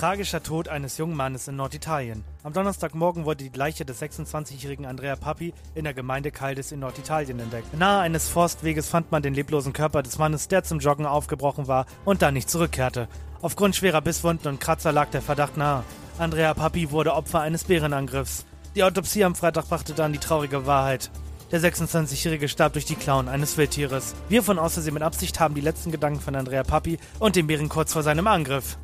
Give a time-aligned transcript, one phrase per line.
[0.00, 2.24] Tragischer Tod eines jungen Mannes in Norditalien.
[2.42, 7.38] Am Donnerstagmorgen wurde die Leiche des 26-jährigen Andrea Papi in der Gemeinde Caldes in Norditalien
[7.38, 7.76] entdeckt.
[7.76, 11.84] Nahe eines Forstweges fand man den leblosen Körper des Mannes, der zum Joggen aufgebrochen war
[12.06, 13.08] und dann nicht zurückkehrte.
[13.42, 15.84] Aufgrund schwerer Bisswunden und Kratzer lag der Verdacht nahe.
[16.18, 18.46] Andrea Papi wurde Opfer eines Bärenangriffs.
[18.74, 21.10] Die Autopsie am Freitag brachte dann die traurige Wahrheit.
[21.52, 24.14] Der 26-Jährige starb durch die Klauen eines Wildtieres.
[24.30, 27.68] Wir von Außersehen mit Absicht haben die letzten Gedanken von Andrea Papi und dem Bären
[27.68, 28.78] kurz vor seinem Angriff.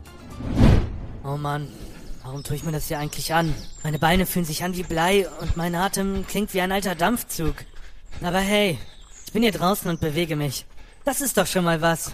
[1.29, 1.69] Oh Mann,
[2.23, 3.53] warum tue ich mir das hier eigentlich an?
[3.83, 7.57] Meine Beine fühlen sich an wie Blei und mein Atem klingt wie ein alter Dampfzug.
[8.23, 8.79] Aber hey,
[9.25, 10.67] ich bin hier draußen und bewege mich.
[11.05, 12.13] Das ist doch schon mal was.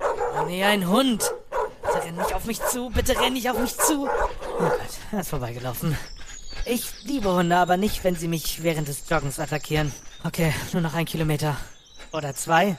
[0.00, 1.28] Oh nee, ein Hund.
[1.82, 4.06] Bitte renn nicht auf mich zu, bitte renn nicht auf mich zu.
[4.06, 5.96] Oh Gott, er ist vorbeigelaufen.
[6.64, 9.92] Ich liebe Hunde, aber nicht, wenn sie mich während des Joggens attackieren.
[10.22, 11.56] Okay, nur noch ein Kilometer.
[12.12, 12.76] Oder zwei.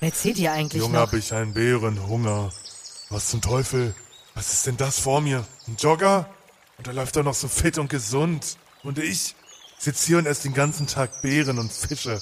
[0.00, 1.06] Wer zählt hier eigentlich Junge, noch?
[1.06, 2.50] hab ich einen Bärenhunger.
[3.08, 3.94] Was zum Teufel?
[4.34, 5.44] Was ist denn das vor mir?
[5.68, 6.28] Ein Jogger?
[6.78, 8.56] Und er läuft doch noch so fit und gesund.
[8.82, 9.34] Und ich
[9.78, 12.20] sitze hier und esse den ganzen Tag Beeren und Fische.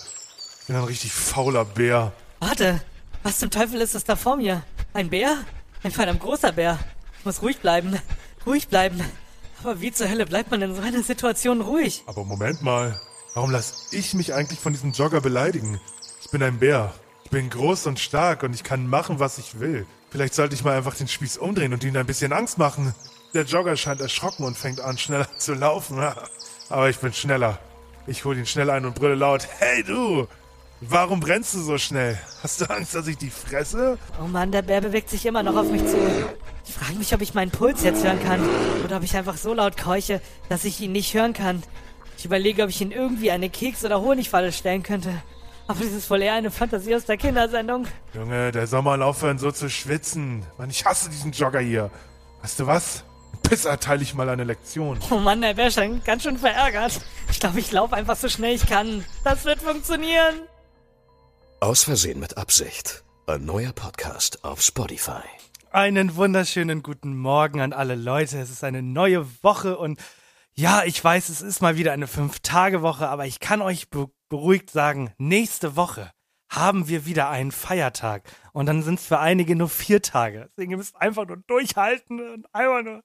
[0.61, 2.13] Ich bin ein richtig fauler Bär.
[2.41, 2.81] Warte,
[3.23, 4.63] was zum Teufel ist das da vor mir?
[4.93, 5.37] Ein Bär?
[5.83, 6.79] Ein verdammt großer Bär.
[7.19, 7.99] Ich muss ruhig bleiben.
[8.47, 9.01] Ruhig bleiben.
[9.63, 12.03] Aber wie zur Hölle bleibt man in so einer Situation ruhig?
[12.07, 13.01] Aber Moment mal.
[13.35, 15.81] Warum lass ich mich eigentlich von diesem Jogger beleidigen?
[16.23, 16.93] Ich bin ein Bär.
[17.25, 19.87] Ich bin groß und stark und ich kann machen, was ich will.
[20.11, 22.95] Vielleicht sollte ich mal einfach den Spieß umdrehen und ihm ein bisschen Angst machen.
[23.33, 25.99] Der Jogger scheint erschrocken und fängt an, schneller zu laufen.
[26.69, 27.59] Aber ich bin schneller.
[28.07, 29.47] Ich hole ihn schnell ein und brülle laut.
[29.59, 30.27] Hey du!
[30.83, 32.19] Warum brennst du so schnell?
[32.43, 33.99] Hast du Angst, dass ich dich fresse?
[34.19, 35.99] Oh Mann, der Bär bewegt sich immer noch auf mich zu.
[36.67, 38.41] Ich frage mich, ob ich meinen Puls jetzt hören kann.
[38.85, 41.63] Oder ob ich einfach so laut keuche, dass ich ihn nicht hören kann.
[42.17, 45.23] Ich überlege, ob ich ihn irgendwie eine Keks- oder Honigfalle stellen könnte.
[45.71, 47.87] Aber das ist wohl eher eine Fantasie aus der Kindersendung.
[48.13, 50.45] Junge, der soll mal aufhören, so zu schwitzen.
[50.59, 51.93] Mann, ich hasse diesen Jogger hier.
[52.43, 53.05] Weißt du was?
[53.45, 54.99] Piss erteile ich mal eine Lektion.
[55.13, 57.01] Oh Mann, der Bär scheint ganz schön verärgert.
[57.31, 59.05] Ich glaube, ich laufe einfach so schnell ich kann.
[59.23, 60.41] Das wird funktionieren.
[61.61, 63.05] Aus Versehen mit Absicht.
[63.29, 65.23] Ein neuer Podcast auf Spotify.
[65.71, 68.41] Einen wunderschönen guten Morgen an alle Leute.
[68.41, 70.01] Es ist eine neue Woche und
[70.53, 74.71] ja, ich weiß, es ist mal wieder eine Fünf-Tage-Woche, aber ich kann euch be beruhigt
[74.71, 76.11] sagen, nächste Woche
[76.51, 80.49] haben wir wieder einen Feiertag und dann sind es für einige nur vier Tage.
[80.51, 83.03] Deswegen ihr müsst einfach nur durchhalten und einfach nur,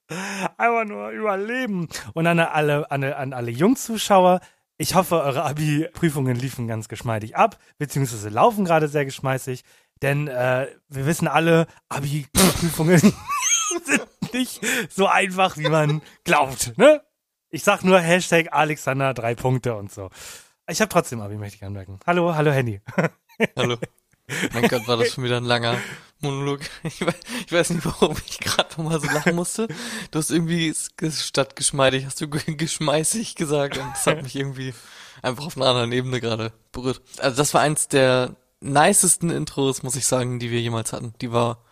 [0.58, 1.88] einfach nur überleben.
[2.14, 4.40] Und an alle, an, an alle Jungzuschauer,
[4.78, 9.64] ich hoffe, eure Abi-Prüfungen liefen ganz geschmeidig ab, beziehungsweise laufen gerade sehr geschmeißig,
[10.02, 13.00] denn äh, wir wissen alle, Abi-Prüfungen
[13.84, 17.02] sind nicht so einfach, wie man glaubt, ne?
[17.52, 20.10] Ich sag nur Hashtag Alexander drei Punkte und so.
[20.68, 22.00] Ich habe trotzdem Abi, möchte ich anmerken.
[22.08, 22.82] Hallo, hallo Handy.
[23.56, 23.78] Hallo.
[24.54, 25.78] Mein Gott, war das schon wieder ein langer
[26.22, 26.62] Monolog.
[26.84, 27.16] Ich weiß,
[27.46, 29.68] ich weiß nicht, warum ich gerade nochmal so lachen musste.
[30.10, 30.74] Du hast irgendwie
[31.12, 34.74] statt geschmeidig, hast du ge- geschmeißig gesagt und das hat mich irgendwie
[35.22, 37.02] einfach auf einer anderen Ebene gerade berührt.
[37.20, 41.14] Also das war eins der nicesten Intros, muss ich sagen, die wir jemals hatten.
[41.22, 41.64] Die war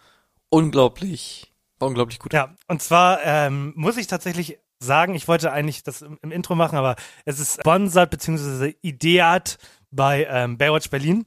[0.49, 2.33] unglaublich, war unglaublich gut.
[2.33, 6.55] Ja, und zwar ähm, muss ich tatsächlich sagen, ich wollte eigentlich das im, im Intro
[6.55, 6.95] machen, aber
[7.25, 8.75] es ist sponsert bzw.
[8.81, 9.57] ideat
[9.91, 11.25] bei ähm, Baywatch Berlin.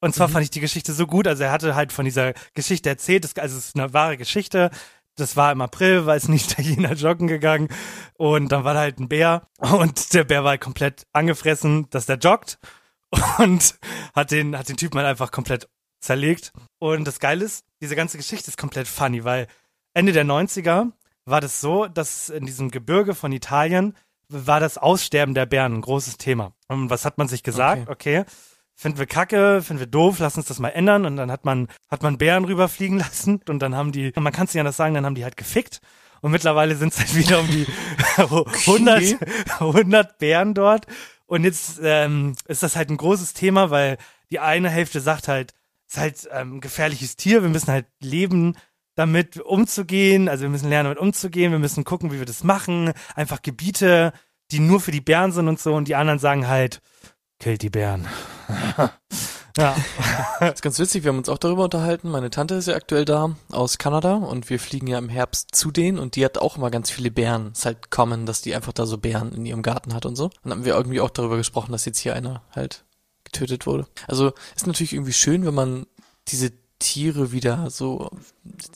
[0.00, 1.26] Und zwar fand ich die Geschichte so gut.
[1.26, 3.24] Also er hatte halt von dieser Geschichte erzählt.
[3.24, 4.70] Das, also es ist eine wahre Geschichte.
[5.16, 7.68] Das war im April, war es nicht Italiener joggen gegangen.
[8.14, 9.48] Und dann war da halt ein Bär.
[9.58, 12.58] Und der Bär war halt komplett angefressen, dass der joggt.
[13.38, 13.78] Und
[14.14, 15.68] hat den, hat den Typen halt einfach komplett
[16.00, 16.52] zerlegt.
[16.78, 19.48] Und das Geile ist, diese ganze Geschichte ist komplett funny, weil
[19.94, 20.92] Ende der 90er
[21.28, 23.94] war das so, dass in diesem Gebirge von Italien
[24.28, 26.52] war das Aussterben der Bären ein großes Thema.
[26.68, 27.88] Und was hat man sich gesagt?
[27.88, 28.24] Okay.
[28.74, 31.06] Finden wir kacke, finden wir doof, lass uns das mal ändern.
[31.06, 34.46] Und dann hat man, hat man Bären rüberfliegen lassen und dann haben die, man kann
[34.46, 35.80] es nicht anders sagen, dann haben die halt gefickt.
[36.20, 37.66] Und mittlerweile sind es halt wieder um die
[38.16, 39.16] 100,
[39.60, 40.86] 100 Bären dort.
[41.26, 43.98] Und jetzt ähm, ist das halt ein großes Thema, weil
[44.30, 45.54] die eine Hälfte sagt halt,
[45.86, 48.56] es ist halt ähm, ein gefährliches Tier, wir müssen halt leben,
[48.98, 52.92] damit umzugehen, also wir müssen lernen, damit umzugehen, wir müssen gucken, wie wir das machen,
[53.14, 54.12] einfach Gebiete,
[54.50, 56.80] die nur für die Bären sind und so, und die anderen sagen halt,
[57.38, 58.06] killt die Bären.
[59.56, 59.74] Ja.
[60.38, 62.10] Das ist ganz witzig, wir haben uns auch darüber unterhalten.
[62.10, 65.72] Meine Tante ist ja aktuell da aus Kanada und wir fliegen ja im Herbst zu
[65.72, 67.50] denen und die hat auch immer ganz viele Bären.
[67.50, 70.26] Ist halt common, dass die einfach da so Bären in ihrem Garten hat und so.
[70.26, 72.84] Und dann haben wir irgendwie auch darüber gesprochen, dass jetzt hier einer halt
[73.24, 73.88] getötet wurde.
[74.06, 75.86] Also ist natürlich irgendwie schön, wenn man
[76.28, 78.10] diese Tiere wieder so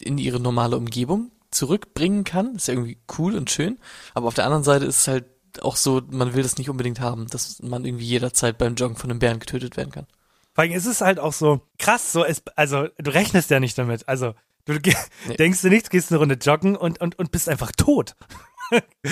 [0.01, 2.55] in ihre normale Umgebung zurückbringen kann.
[2.57, 3.79] Ist ja irgendwie cool und schön.
[4.15, 5.25] Aber auf der anderen Seite ist es halt
[5.61, 9.11] auch so, man will das nicht unbedingt haben, dass man irgendwie jederzeit beim Joggen von
[9.11, 10.07] einem Bären getötet werden kann.
[10.55, 13.77] Vor allem ist es halt auch so krass, so ist, also du rechnest ja nicht
[13.79, 14.09] damit.
[14.09, 14.35] Also
[14.65, 15.37] du Nee.
[15.37, 18.17] denkst du nichts, gehst eine Runde joggen und, und, und bist einfach tot.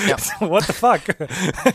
[0.08, 0.16] Ja.
[0.40, 1.00] What the fuck?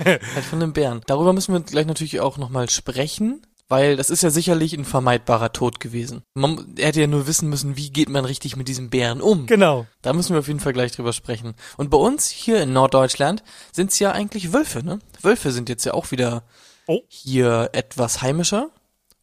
[0.03, 1.01] Halt von einem Bären.
[1.05, 5.51] Darüber müssen wir gleich natürlich auch nochmal sprechen, weil das ist ja sicherlich ein vermeidbarer
[5.53, 6.21] Tod gewesen.
[6.35, 9.45] Man, er hätte ja nur wissen müssen, wie geht man richtig mit diesem Bären um.
[9.47, 9.85] genau.
[10.01, 11.55] Da müssen wir auf jeden Fall gleich drüber sprechen.
[11.77, 14.99] Und bei uns hier in Norddeutschland sind es ja eigentlich Wölfe, ne?
[15.21, 16.43] Wölfe sind jetzt ja auch wieder
[16.87, 17.01] Oh.
[17.07, 18.69] hier etwas heimischer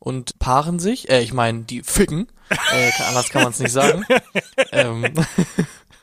[0.00, 1.08] und paaren sich.
[1.08, 2.26] Äh, ich meine, die ficken.
[2.50, 4.04] äh, kann- anders kann man es nicht sagen.
[4.72, 5.04] ähm,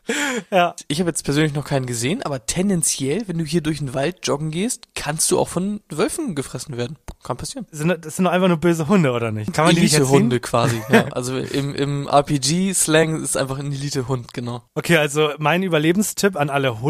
[0.52, 0.76] Ja.
[0.88, 4.26] ich habe jetzt persönlich noch keinen gesehen, aber tendenziell, wenn du hier durch den Wald
[4.26, 6.98] joggen gehst, kannst du auch von Wölfen gefressen werden.
[7.24, 7.66] Kann passieren.
[7.72, 9.54] Sind, das sind doch einfach nur böse Hunde, oder nicht?
[9.54, 10.08] Kann man die nicht erziehen?
[10.08, 10.82] Elite-Hunde quasi.
[10.90, 11.06] ja.
[11.12, 14.64] Also im, im RPG-Slang ist einfach ein Elite-Hund, genau.
[14.76, 16.82] Okay, also mein Überlebenstipp an alle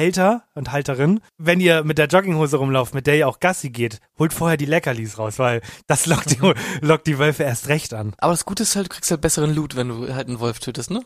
[0.00, 4.00] Hundehälter und Halterinnen, wenn ihr mit der Jogginghose rumlauft, mit der ihr auch Gassi geht,
[4.18, 8.14] holt vorher die Leckerlis raus, weil das lockt die, lockt die Wölfe erst recht an.
[8.16, 10.58] Aber das Gute ist halt, du kriegst halt besseren Loot, wenn du halt einen Wolf
[10.58, 11.02] tötest, ne?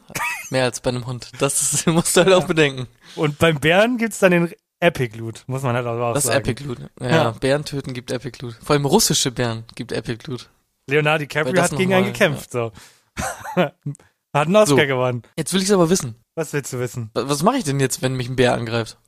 [0.51, 1.33] Mehr als bei einem Hund.
[1.41, 2.87] Das ist, musst du halt auch bedenken.
[3.17, 6.49] Und beim Bären gibt's dann den Epic Loot, muss man halt auch Das ist sagen.
[6.49, 6.79] Epic Loot.
[7.01, 7.31] Ja, Ja.
[7.33, 8.55] Bären töten gibt Epic Loot.
[8.63, 10.51] Vor allem russische Bären gibt Epic Loot.
[10.89, 12.71] Leonardo DiCaprio das hat gegen einen gekämpft, so.
[13.57, 14.87] Hat einen Oscar So.
[14.87, 15.23] gewonnen.
[15.37, 16.17] Jetzt will ich aber wissen.
[16.35, 17.11] Was willst du wissen?
[17.15, 18.99] Was was mache ich denn jetzt, wenn mich ein Bär angreift?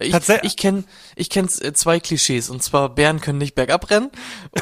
[0.00, 0.84] Ich, ich kenne
[1.16, 2.48] ich kenn äh, zwei Klischees.
[2.48, 4.10] Und zwar, Bären können nicht bergab rennen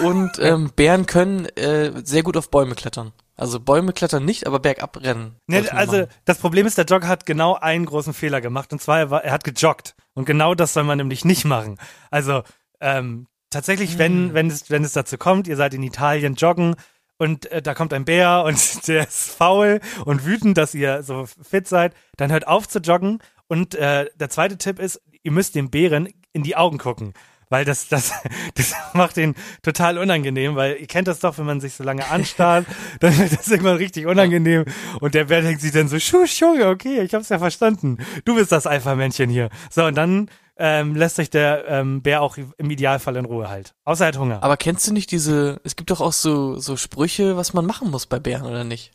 [0.03, 3.12] und ähm, Bären können äh, sehr gut auf Bäume klettern.
[3.37, 5.37] Also Bäume klettern nicht, aber bergab rennen.
[5.47, 6.09] Ne, man also machen.
[6.25, 9.25] das Problem ist, der Jogger hat genau einen großen Fehler gemacht und zwar er, war,
[9.25, 11.79] er hat gejoggt und genau das soll man nämlich nicht machen.
[12.11, 12.43] Also
[12.81, 13.99] ähm, tatsächlich, Hm.
[13.99, 16.75] wenn wenn es wenn es dazu kommt, ihr seid in Italien joggen
[17.20, 21.26] und äh, da kommt ein Bär und der ist faul und wütend, dass ihr so
[21.26, 25.55] fit seid, dann hört auf zu joggen und äh, der zweite Tipp ist, ihr müsst
[25.55, 27.12] dem Bären in die Augen gucken.
[27.50, 28.12] Weil das, das,
[28.55, 32.08] das macht ihn total unangenehm, weil ihr kennt das doch, wenn man sich so lange
[32.08, 32.64] anstarrt,
[33.00, 34.64] dann wird das irgendwann richtig unangenehm
[35.00, 37.99] und der Bär denkt sich dann so, schusch, Junge, okay, ich hab's ja verstanden.
[38.25, 39.50] Du bist das Alpha-Männchen hier.
[39.69, 40.31] So, und dann
[40.61, 43.75] ähm, lässt euch der ähm, Bär auch im Idealfall in Ruhe halt.
[43.85, 44.43] Außer er hat Hunger.
[44.43, 47.91] Aber kennst du nicht diese, es gibt doch auch so, so Sprüche, was man machen
[47.91, 48.93] muss bei Bären, oder nicht?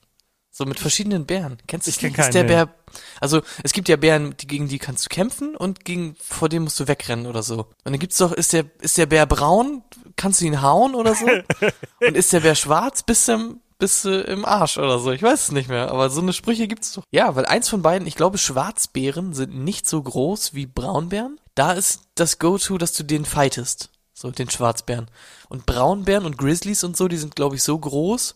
[0.52, 1.58] So mit verschiedenen Bären.
[1.68, 2.20] Kennst du Ich kenn nicht?
[2.20, 2.76] Ist keinen, der Bär,
[3.20, 6.64] also es gibt ja Bären, die, gegen die kannst du kämpfen und gegen, vor dem
[6.64, 7.58] musst du wegrennen oder so.
[7.84, 9.84] Und dann gibt's doch, ist der, ist der Bär braun,
[10.16, 11.26] kannst du ihn hauen oder so?
[12.08, 15.12] und ist der Bär schwarz, bist du bist du im Arsch oder so.
[15.12, 17.04] Ich weiß es nicht mehr, aber so eine Sprüche gibt's doch.
[17.12, 21.40] Ja, weil eins von beiden, ich glaube Schwarzbären sind nicht so groß wie Braunbären.
[21.56, 23.90] Da ist das Go-To, dass du den fightest.
[24.14, 25.12] So, den Schwarzbären.
[25.50, 28.36] Und Braunbären und Grizzlies und so, die sind, glaube ich, so groß,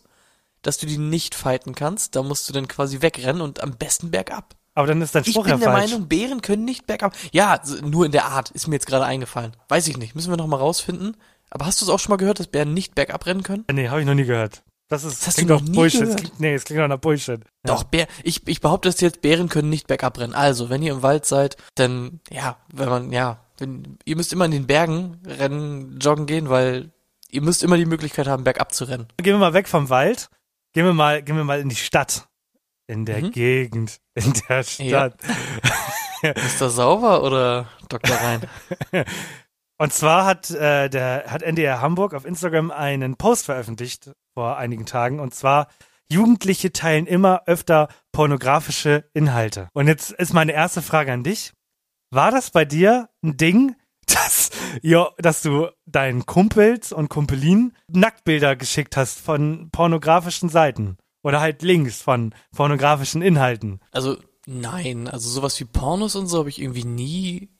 [0.60, 2.16] dass du die nicht fighten kannst.
[2.16, 4.56] Da musst du dann quasi wegrennen und am besten bergab.
[4.74, 5.90] Aber dann ist dein Ich Spruch bin ja der falsch.
[5.90, 7.16] Meinung, Bären können nicht bergab.
[7.32, 8.50] Ja, nur in der Art.
[8.50, 9.56] Ist mir jetzt gerade eingefallen.
[9.68, 10.14] Weiß ich nicht.
[10.14, 11.16] Müssen wir noch mal rausfinden.
[11.48, 13.64] Aber hast du es auch schon mal gehört, dass Bären nicht bergab rennen können?
[13.72, 14.62] Nee, habe ich noch nie gehört.
[14.90, 16.00] Das ist Das hast klingt du doch noch Bullshit.
[16.00, 16.14] gehört?
[16.14, 17.40] Das klingt, nee, es klingt doch nach Bullshit.
[17.40, 17.46] Ja.
[17.64, 20.34] Doch, Bär, ich, ich behaupte das jetzt, Bären können nicht bergab rennen.
[20.34, 24.44] Also, wenn ihr im Wald seid, dann, ja, wenn man, ja, wenn, ihr müsst immer
[24.46, 26.90] in den Bergen rennen, joggen gehen, weil
[27.30, 29.06] ihr müsst immer die Möglichkeit haben, bergab zu rennen.
[29.18, 30.28] Gehen wir mal weg vom Wald.
[30.72, 32.26] Gehen wir mal, gehen wir mal in die Stadt.
[32.88, 33.30] In der Mhm.
[33.30, 34.00] Gegend.
[34.14, 35.14] In der Stadt.
[36.22, 38.16] Ist das sauber oder Dr.
[38.16, 38.40] Rein?
[39.78, 44.86] Und zwar hat, äh, der, hat NDR Hamburg auf Instagram einen Post veröffentlicht vor einigen
[44.86, 45.20] Tagen.
[45.20, 45.68] Und zwar,
[46.10, 49.68] Jugendliche teilen immer öfter pornografische Inhalte.
[49.72, 51.52] Und jetzt ist meine erste Frage an dich.
[52.10, 54.50] War das bei dir ein Ding, dass,
[54.82, 60.96] ihr, dass du deinen Kumpels und Kumpelinen Nacktbilder geschickt hast von pornografischen Seiten?
[61.22, 63.80] Oder halt Links von pornografischen Inhalten?
[63.92, 67.50] Also, nein, also sowas wie Pornos und so habe ich irgendwie nie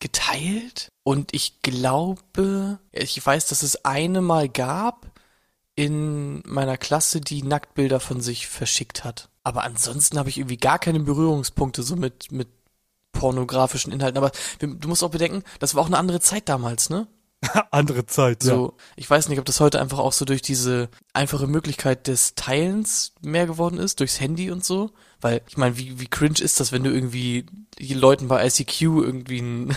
[0.00, 0.88] geteilt.
[1.04, 5.06] Und ich glaube, ich weiß, dass es eine mal gab
[5.80, 9.30] in meiner Klasse, die Nacktbilder von sich verschickt hat.
[9.44, 12.48] Aber ansonsten habe ich irgendwie gar keine Berührungspunkte so mit, mit
[13.12, 14.18] pornografischen Inhalten.
[14.18, 17.06] Aber du musst auch bedenken, das war auch eine andere Zeit damals, ne?
[17.70, 21.46] Andere Zeit, So, ich weiß nicht, ob das heute einfach auch so durch diese einfache
[21.46, 24.90] Möglichkeit des Teilens mehr geworden ist, durchs Handy und so.
[25.22, 27.46] Weil, ich meine, wie, wie cringe ist das, wenn du irgendwie
[27.78, 29.76] die Leuten bei ICQ irgendwie einen,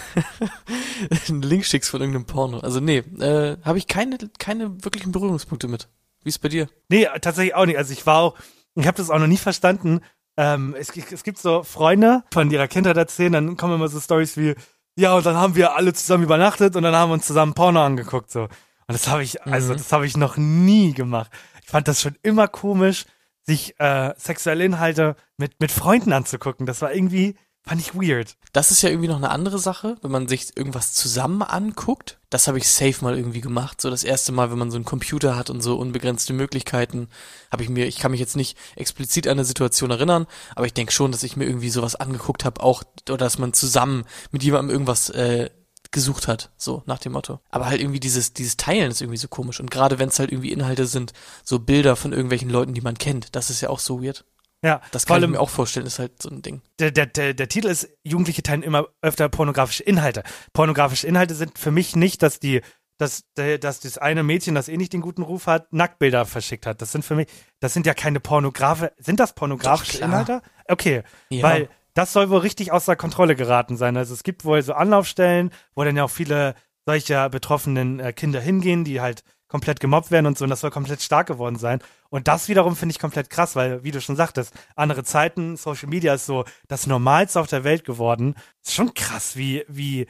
[1.27, 2.60] einen Link schickst von irgendeinem Porno?
[2.60, 5.88] Also nee, äh, habe ich keine, keine wirklichen Berührungspunkte mit.
[6.24, 6.70] Wie ist bei dir?
[6.89, 7.77] Nee, tatsächlich auch nicht.
[7.77, 8.38] Also ich war auch,
[8.75, 10.01] ich habe das auch noch nie verstanden.
[10.36, 14.36] Ähm, es, es gibt so Freunde von ihrer Kindheit erzählen, dann kommen immer so Stories
[14.36, 14.55] wie,
[14.97, 17.83] ja, und dann haben wir alle zusammen übernachtet und dann haben wir uns zusammen Porno
[17.83, 18.43] angeguckt, so.
[18.43, 18.50] Und
[18.88, 19.77] das habe ich, also Mhm.
[19.77, 21.31] das habe ich noch nie gemacht.
[21.63, 23.05] Ich fand das schon immer komisch,
[23.45, 26.65] sich äh, sexuelle Inhalte mit, mit Freunden anzugucken.
[26.65, 27.35] Das war irgendwie,
[27.65, 28.36] fand ich weird.
[28.51, 32.20] Das ist ja irgendwie noch eine andere Sache, wenn man sich irgendwas zusammen anguckt.
[32.29, 33.79] Das habe ich safe mal irgendwie gemacht.
[33.79, 37.08] So das erste Mal, wenn man so einen Computer hat und so unbegrenzte Möglichkeiten,
[37.51, 40.74] habe ich mir, ich kann mich jetzt nicht explizit an eine Situation erinnern, aber ich
[40.74, 44.43] denke schon, dass ich mir irgendwie sowas angeguckt habe, auch oder dass man zusammen mit
[44.43, 45.50] jemandem irgendwas äh,
[45.91, 47.39] gesucht hat, so nach dem Motto.
[47.50, 50.32] Aber halt irgendwie dieses dieses Teilen ist irgendwie so komisch und gerade wenn es halt
[50.32, 53.79] irgendwie Inhalte sind, so Bilder von irgendwelchen Leuten, die man kennt, das ist ja auch
[53.79, 54.25] so weird.
[54.63, 56.62] Ja, Das kann ich allem, mir auch vorstellen, ist halt so ein Ding.
[56.79, 60.24] der, der, der, der Titel ist, Jugendliche teilen immer öfter pornografische Inhalte.
[60.53, 62.62] Pornografische Inhalte sind für mich nicht, dass die,
[62.98, 66.82] dass, dass das eine Mädchen, das eh nicht den guten Ruf hat, Nacktbilder verschickt hat.
[66.82, 67.27] Das sind für mich,
[67.60, 70.05] das sind ja keine Pornografe, sind das pornografische Doch.
[70.05, 70.41] Inhalte?
[70.70, 71.43] Okay, Ja.
[71.43, 73.98] weil das soll wohl richtig außer Kontrolle geraten sein.
[73.98, 76.55] Also es gibt wohl so Anlaufstellen, wo dann ja auch viele
[76.86, 80.46] solcher betroffenen äh, Kinder hingehen, die halt komplett gemobbt werden und so.
[80.46, 81.79] Und das soll komplett stark geworden sein.
[82.13, 85.89] Und das wiederum finde ich komplett krass, weil, wie du schon sagtest, andere Zeiten, Social
[85.89, 88.36] Media ist so das Normalste auf der Welt geworden.
[88.63, 90.05] Ist schon krass, wie, wie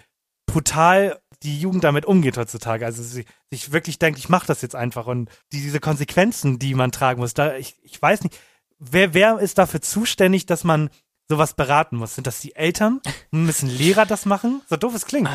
[0.46, 2.86] brutal die Jugend damit umgeht heutzutage.
[2.86, 6.74] Also sie sich wirklich denkt, ich mache das jetzt einfach und die, diese Konsequenzen, die
[6.74, 8.38] man tragen muss, da ich, ich weiß nicht,
[8.80, 10.90] wer, wer ist dafür zuständig, dass man
[11.30, 12.16] sowas beraten muss?
[12.16, 13.00] Sind das die Eltern?
[13.32, 14.62] Müssen Lehrer das machen?
[14.70, 15.30] So doof es klingt.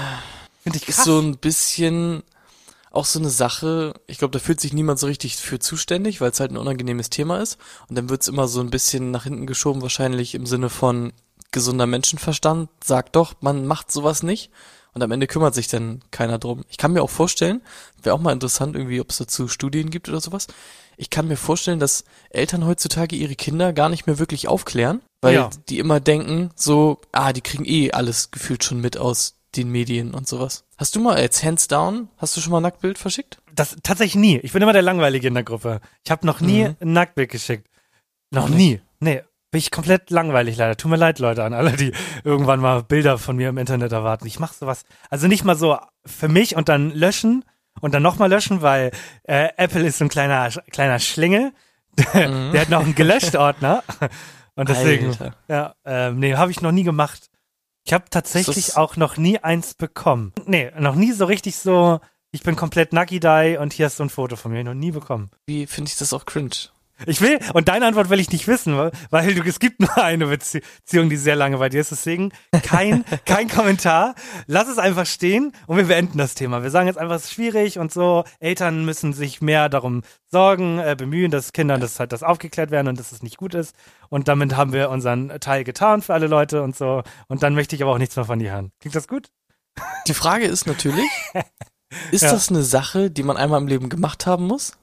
[0.63, 1.07] Finde ich ist krass.
[1.07, 2.25] so ein bisschen
[2.91, 6.31] auch so eine Sache, ich glaube, da fühlt sich niemand so richtig für zuständig, weil
[6.31, 7.59] es halt ein unangenehmes Thema ist.
[7.89, 11.13] Und dann wird's immer so ein bisschen nach hinten geschoben, wahrscheinlich im Sinne von
[11.51, 12.69] gesunder Menschenverstand.
[12.83, 14.51] Sagt doch, man macht sowas nicht.
[14.95, 16.65] Und am Ende kümmert sich dann keiner drum.
[16.71, 17.61] Ich kann mir auch vorstellen,
[18.03, 20.47] wäre auch mal interessant irgendwie, ob es dazu Studien gibt oder sowas.
[20.97, 25.35] Ich kann mir vorstellen, dass Eltern heutzutage ihre Kinder gar nicht mehr wirklich aufklären, weil
[25.35, 25.51] Ja.
[25.69, 30.15] die immer denken, so, ah, die kriegen eh alles gefühlt schon mit aus den Medien
[30.15, 30.65] und sowas.
[30.77, 33.41] Hast du mal jetzt hands down, hast du schon mal ein Nacktbild verschickt?
[33.55, 34.39] Das tatsächlich nie.
[34.39, 35.81] Ich bin immer der Langweilige in der Gruppe.
[36.05, 36.77] Ich habe noch nie Mhm.
[36.81, 37.69] ein Nacktbild geschickt.
[38.31, 38.81] Noch nie.
[39.01, 39.23] Nee.
[39.51, 40.77] Bin ich komplett langweilig leider.
[40.77, 44.27] Tut mir leid, Leute, an alle, die irgendwann mal Bilder von mir im Internet erwarten.
[44.27, 44.85] Ich mach sowas.
[45.09, 47.45] Also nicht mal so für mich und dann löschen
[47.81, 48.91] und dann nochmal löschen, weil
[49.23, 51.53] äh, Apple ist so ein kleiner, kleiner Schlingel.
[52.15, 52.53] Der, Mhm.
[52.53, 53.83] der hat noch einen Gelöscht-Ordner.
[54.55, 55.35] Und deswegen, Alter.
[55.49, 57.28] ja, ähm, nee, habe ich noch nie gemacht.
[57.89, 60.35] Ich habe tatsächlich auch noch nie eins bekommen.
[60.45, 62.01] Nee, noch nie so richtig so,
[62.33, 64.63] ich bin komplett Nucky Die und hier hast du ein Foto von mir.
[64.63, 65.31] Noch nie bekommen.
[65.47, 66.69] Wie finde ich das auch cringe?
[67.07, 69.97] Ich will, und deine Antwort will ich nicht wissen, weil, weil du, es gibt nur
[69.97, 71.91] eine Bezie- Beziehung, die sehr lange bei dir ist.
[71.93, 74.15] Deswegen kein, kein Kommentar.
[74.47, 76.63] Lass es einfach stehen und wir beenden das Thema.
[76.63, 78.25] Wir sagen jetzt einfach, es ist schwierig und so.
[78.41, 82.89] Eltern müssen sich mehr darum sorgen, äh, bemühen, dass Kindern das halt, das aufgeklärt werden
[82.89, 83.75] und dass es nicht gut ist.
[84.09, 87.03] Und damit haben wir unseren Teil getan für alle Leute und so.
[87.29, 88.73] Und dann möchte ich aber auch nichts mehr von dir hören.
[88.81, 89.29] Klingt das gut?
[90.09, 91.09] Die Frage ist natürlich,
[92.11, 92.33] ist Ja.
[92.33, 94.77] das eine Sache, die man einmal im Leben gemacht haben muss?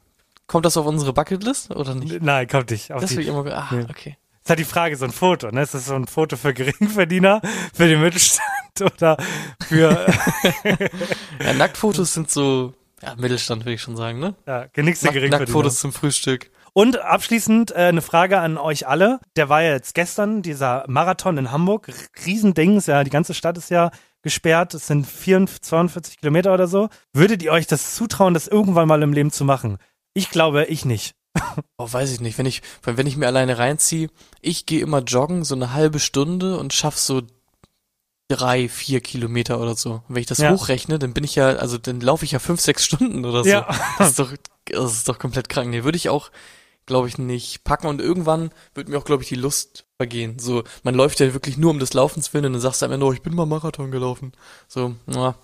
[0.47, 2.21] Kommt das auf unsere Bucketlist oder nicht?
[2.21, 2.91] Nein, kommt nicht.
[2.91, 3.85] Auf Das die, will ich immer, ah, Nee.
[3.89, 4.17] okay.
[4.43, 5.61] ist halt die Frage, so ein Foto, ne?
[5.63, 7.41] Ist das so ein Foto für Geringverdiener,
[7.73, 8.47] für den Mittelstand
[8.81, 9.17] oder
[9.67, 10.05] für
[11.43, 14.35] Ja, Nacktfotos sind so, ja, Mittelstand würde ich schon sagen, ne?
[14.45, 15.39] ja, genixte Nack Geringverdiener?
[15.45, 16.51] Nacktfotos zum Frühstück.
[16.73, 19.19] Und abschließend äh, eine Frage an euch alle.
[19.37, 21.87] Der war ja jetzt gestern, dieser Marathon in Hamburg.
[22.25, 23.91] Riesending, ist ja, die ganze Stadt ist ja
[24.23, 24.73] gesperrt.
[24.73, 26.89] Es sind 44, 42 Kilometer oder so.
[27.13, 29.77] Würdet ihr euch das zutrauen, das irgendwann mal im Leben zu machen?
[30.15, 31.13] Ich glaube, ich nicht.
[31.77, 32.37] Oh, weiß ich nicht.
[32.37, 34.09] Wenn ich, wenn ich mir alleine reinziehe,
[34.41, 37.21] ich gehe immer joggen, so eine halbe Stunde und schaff so
[38.27, 39.95] drei, vier Kilometer oder so.
[40.07, 40.51] Und wenn ich das Ja.
[40.51, 43.49] hochrechne, dann bin ich ja, also dann laufe ich ja fünf, sechs Stunden oder so.
[43.49, 43.67] Ja.
[43.99, 44.33] Das ist doch,
[44.65, 45.69] das ist doch komplett krank.
[45.69, 46.31] Nee, würde ich auch,
[46.85, 47.87] glaube ich, nicht packen.
[47.87, 50.39] Und irgendwann wird mir auch, glaube ich, die Lust vergehen.
[50.39, 52.93] So, man läuft ja wirklich nur um des Laufens willen und dann sagst du am
[52.93, 54.31] Ende, oh, ich bin mal Marathon gelaufen.
[54.67, 55.35] So, na,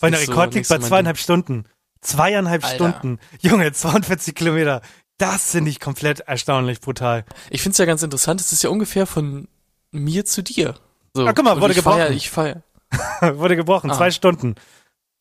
[0.00, 1.64] Weil der Nicht so- Rekord liegt bei zweieinhalb Stunden.
[2.02, 2.74] Zweieinhalb Alter.
[2.76, 3.18] Stunden.
[3.40, 4.82] Junge, 42 Kilometer.
[5.18, 7.24] Das finde ich komplett erstaunlich brutal.
[7.50, 9.48] Ich find's ja ganz interessant, es ist ja ungefähr von
[9.92, 10.74] mir zu dir.
[11.14, 11.26] So.
[11.26, 12.16] Ah, guck mal, wurde ich feier, gebrochen.
[12.16, 12.62] ich feier.
[13.38, 13.96] Wurde gebrochen, Ah.
[13.96, 14.54] zwei Stunden.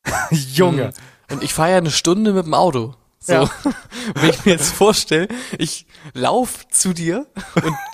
[0.31, 0.88] Junge.
[1.29, 1.35] Mhm.
[1.35, 2.95] Und ich fahre ja eine Stunde mit dem Auto.
[3.19, 3.33] So.
[3.33, 3.50] Ja.
[4.15, 7.27] wenn ich mir jetzt vorstelle, ich lauf zu dir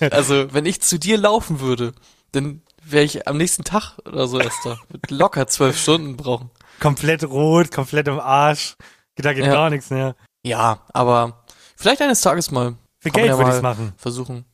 [0.01, 1.93] und also wenn ich zu dir laufen würde,
[2.31, 4.77] dann wäre ich am nächsten Tag oder so erst da.
[4.91, 6.51] Mit locker zwölf Stunden brauchen.
[6.79, 8.75] Komplett rot, komplett im Arsch.
[9.15, 9.53] Da geht Ja.
[9.53, 10.15] gar nichts mehr.
[10.43, 11.43] Ja, aber
[11.75, 13.93] vielleicht eines Tages mal Für Geld ja würde ich machen.
[13.97, 14.45] versuchen.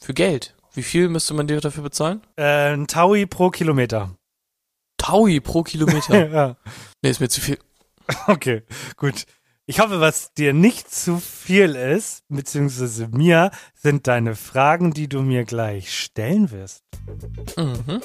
[0.00, 0.54] Für Geld.
[0.72, 2.22] Wie viel müsste man dir dafür bezahlen?
[2.36, 4.10] Äh, ein Taui pro Kilometer.
[4.98, 6.28] Taui pro Kilometer.
[6.30, 6.56] ja.
[7.02, 7.58] nee, ist mir zu viel.
[8.26, 8.62] Okay,
[8.96, 9.24] gut.
[9.66, 15.22] Ich hoffe, was dir nicht zu viel ist, beziehungsweise mir, sind deine Fragen, die du
[15.22, 16.82] mir gleich stellen wirst.
[17.56, 18.02] Mhm.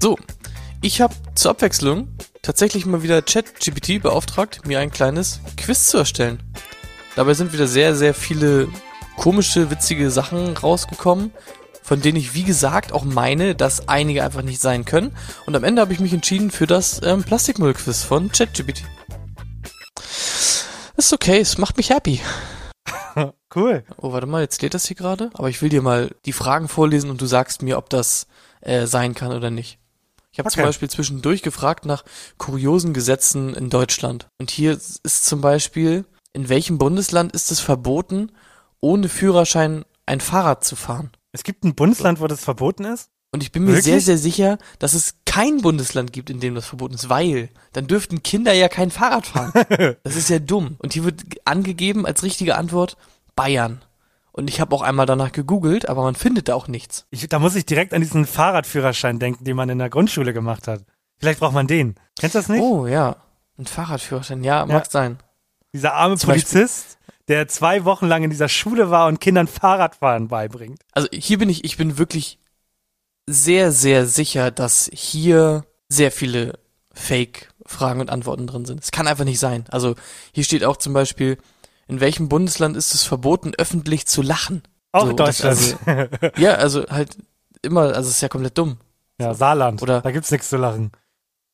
[0.00, 0.16] So,
[0.80, 2.08] ich habe zur Abwechslung
[2.40, 6.42] tatsächlich mal wieder ChatGPT beauftragt, mir ein kleines Quiz zu erstellen.
[7.14, 8.68] Dabei sind wieder sehr, sehr viele
[9.18, 11.30] komische, witzige Sachen rausgekommen,
[11.82, 15.14] von denen ich, wie gesagt, auch meine, dass einige einfach nicht sein können.
[15.44, 18.84] Und am Ende habe ich mich entschieden für das ähm, Plastikmüll-Quiz von ChatGPT.
[21.00, 22.20] Ist okay, es macht mich happy.
[23.54, 23.84] Cool.
[23.96, 25.30] Oh, warte mal, jetzt lädt das hier gerade.
[25.32, 28.26] Aber ich will dir mal die Fragen vorlesen und du sagst mir, ob das
[28.60, 29.78] äh, sein kann oder nicht.
[30.30, 30.68] Ich habe zum Okay.
[30.68, 32.04] Beispiel zwischendurch gefragt nach
[32.36, 34.28] kuriosen Gesetzen in Deutschland.
[34.38, 36.04] Und hier ist zum Beispiel,
[36.34, 38.30] in welchem Bundesland ist es verboten,
[38.80, 41.10] ohne Führerschein ein Fahrrad zu fahren?
[41.32, 43.08] Es gibt ein Bundesland, wo das verboten ist?
[43.32, 43.84] Und ich bin mir Wirklich?
[43.84, 47.86] sehr, sehr sicher, dass es kein Bundesland gibt, in dem das verboten ist, weil dann
[47.86, 49.52] dürften Kinder ja kein Fahrrad fahren.
[50.02, 50.74] Das ist ja dumm.
[50.78, 52.96] Und hier wird angegeben als richtige Antwort
[53.36, 53.82] Bayern.
[54.32, 57.06] Und ich habe auch einmal danach gegoogelt, aber man findet da auch nichts.
[57.10, 60.66] Ich, da muss ich direkt an diesen Fahrradführerschein denken, den man in der Grundschule gemacht
[60.66, 60.84] hat.
[61.18, 61.94] Vielleicht braucht man den.
[62.18, 62.60] Kennst du das nicht?
[62.62, 63.16] Oh ja,
[63.58, 65.18] ein Fahrradführerschein, ja, mag sein.
[65.72, 69.46] Dieser arme Zum Beispiel- Polizist, der zwei Wochen lang in dieser Schule war und Kindern
[69.46, 70.80] Fahrradfahren beibringt.
[70.92, 72.39] Also hier bin ich, ich bin wirklich
[73.28, 76.58] sehr, sehr sicher, dass hier sehr viele
[76.92, 78.82] Fake-Fragen und Antworten drin sind.
[78.82, 79.64] Es kann einfach nicht sein.
[79.70, 79.94] Also
[80.32, 81.38] hier steht auch zum Beispiel,
[81.88, 84.62] in welchem Bundesland ist es verboten, öffentlich zu lachen?
[84.92, 85.76] Auch So, Deutschland.
[86.38, 87.16] Ja, also halt
[87.62, 88.78] immer, also es ist ja komplett dumm.
[89.20, 89.82] ja, Saarland.
[89.82, 90.90] Oder- da gibt's nichts zu lachen.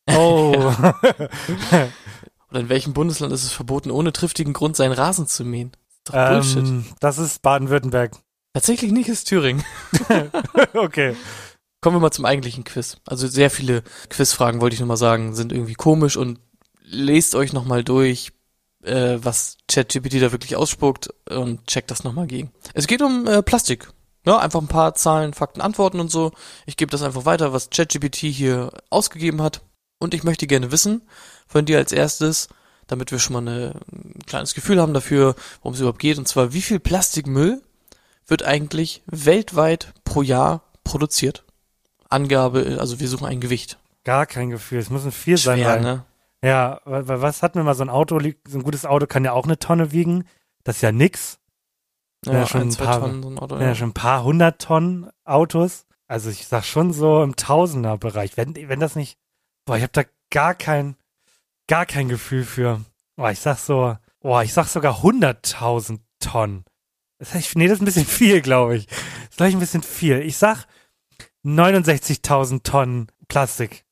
[0.09, 0.53] Oh.
[2.51, 5.73] Oder in welchem Bundesland ist es verboten, ohne triftigen Grund seinen Rasen zu mähen?
[6.05, 6.71] Das ist doch Bullshit.
[6.71, 8.13] ähm, das ist Baden-Württemberg.
[8.55, 9.65] Tatsächlich nicht ist Thüringen.
[10.75, 11.17] okay.
[11.87, 12.97] Kommen wir mal zum eigentlichen Quiz.
[13.07, 16.41] Also sehr viele Quizfragen, wollte ich nochmal sagen, sind irgendwie komisch und
[16.83, 18.33] lest euch nochmal durch,
[18.83, 22.51] äh, was ChatGPT da wirklich ausspuckt und checkt das nochmal gegen.
[22.75, 23.89] Es geht um äh, Plastik.
[24.27, 26.33] Ja, einfach ein paar Zahlen, Fakten, Antworten und so.
[26.67, 29.61] Ich gebe das einfach weiter, was ChatGPT hier ausgegeben hat.
[30.01, 31.03] Und ich möchte gerne wissen
[31.47, 32.49] von dir als erstes,
[32.89, 36.19] damit wir schon mal eine, ein kleines Gefühl haben dafür, worum es überhaupt geht.
[36.19, 37.63] Und zwar, wie viel Plastikmüll
[38.27, 41.46] wird eigentlich weltweit pro Jahr produziert?
[42.11, 43.79] Angabe, also wir suchen ein Gewicht.
[44.05, 44.79] Gar kein Gefühl.
[44.79, 45.65] Es muss ein Vier sein.
[45.65, 46.05] Weil- ne?
[46.45, 49.33] Ja, weil, was hatten wir mal so ein Auto, so ein gutes Auto kann ja
[49.33, 50.25] auch eine Tonne wiegen.
[50.65, 51.39] Das ist ja nix.
[52.25, 53.57] Ja, Ja, schon ein, ein paar- Tonnen so ein Auto.
[53.57, 53.75] Ja, Ja.
[53.75, 55.87] schon ein paar hundert Tonnen Autos.
[56.09, 58.37] Also ich sag schon so im Tausenderbereich.
[58.37, 59.19] Wenn, wenn das nicht,
[59.65, 60.97] boah, ich habe da gar kein,
[61.69, 62.81] gar kein Gefühl für.
[63.17, 66.65] Boah, ich sag so, boah, ich sag sogar 100.000 Tonnen.
[67.19, 68.87] Das heißt, nee, das ist ein bisschen viel, glaube ich.
[68.87, 68.97] Das
[69.31, 70.21] ist gleich ein bisschen viel.
[70.21, 70.67] Ich sag
[71.47, 73.85] 69.000 Tonnen Plastik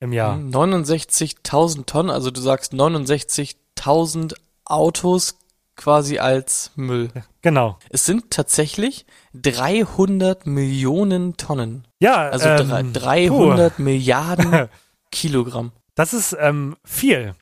[0.00, 0.34] im Jahr.
[0.36, 5.36] Hm, 69.000 Tonnen, also du sagst 69.000 Autos
[5.76, 7.10] quasi als Müll.
[7.42, 7.78] Genau.
[7.90, 11.86] Es sind tatsächlich 300 Millionen Tonnen.
[12.00, 13.46] Ja, Also ähm, drei- puh.
[13.48, 14.68] 300 Milliarden
[15.10, 15.72] Kilogramm.
[15.94, 17.34] Das ist ähm, viel.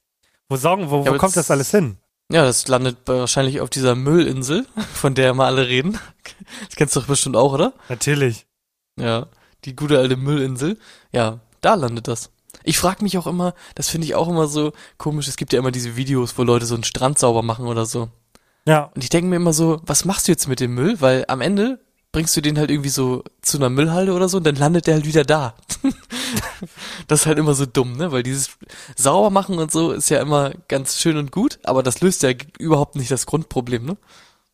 [0.48, 1.96] Wo sorgen, wo, Ja, wo aber kommt das- das alles hin?
[2.32, 5.98] Ja, das landet wahrscheinlich auf dieser Müllinsel, von der immer alle reden.
[6.66, 7.72] Das kennst du doch bestimmt auch, oder?
[7.88, 8.46] Natürlich.
[8.98, 9.26] Ja,
[9.64, 10.78] die gute alte Müllinsel.
[11.12, 12.30] Ja, da landet das.
[12.64, 15.58] Ich frage mich auch immer, das finde ich auch immer so komisch, es gibt ja
[15.58, 18.08] immer diese Videos, wo Leute so einen Strand sauber machen oder so.
[18.66, 21.00] Ja, Und ich denke mir immer so, was machst du jetzt mit dem Müll?
[21.00, 21.80] Weil am Ende
[22.12, 24.94] bringst du den halt irgendwie so zu einer Müllhalde oder so und dann landet der
[24.94, 25.54] halt wieder da.
[27.08, 28.12] das ist halt immer so dumm, ne?
[28.12, 28.50] Weil dieses
[28.96, 32.30] sauber machen und so ist ja immer ganz schön und gut, aber das löst ja
[32.58, 33.96] überhaupt nicht das Grundproblem, ne?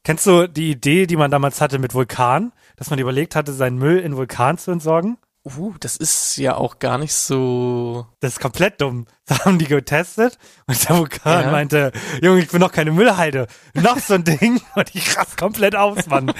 [0.06, 3.76] Kennst du die Idee, die man damals hatte mit Vulkan, dass man überlegt hatte, seinen
[3.76, 5.18] Müll in Vulkan zu entsorgen?
[5.44, 8.06] Uh, das ist ja auch gar nicht so.
[8.20, 9.06] Das ist komplett dumm.
[9.26, 10.38] Da haben die getestet
[10.68, 11.50] und der Vulkan Ja.
[11.50, 11.90] meinte,
[12.22, 13.48] Junge, ich bin noch keine Müllhalde.
[13.74, 16.32] Noch so ein Ding und ich raste komplett aus, Mann.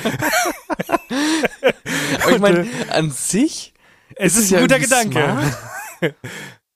[2.22, 3.74] Aber ich meine, an sich
[4.14, 5.56] Es ist ja ein guter irgendwie Gedanke.
[5.98, 6.14] smart.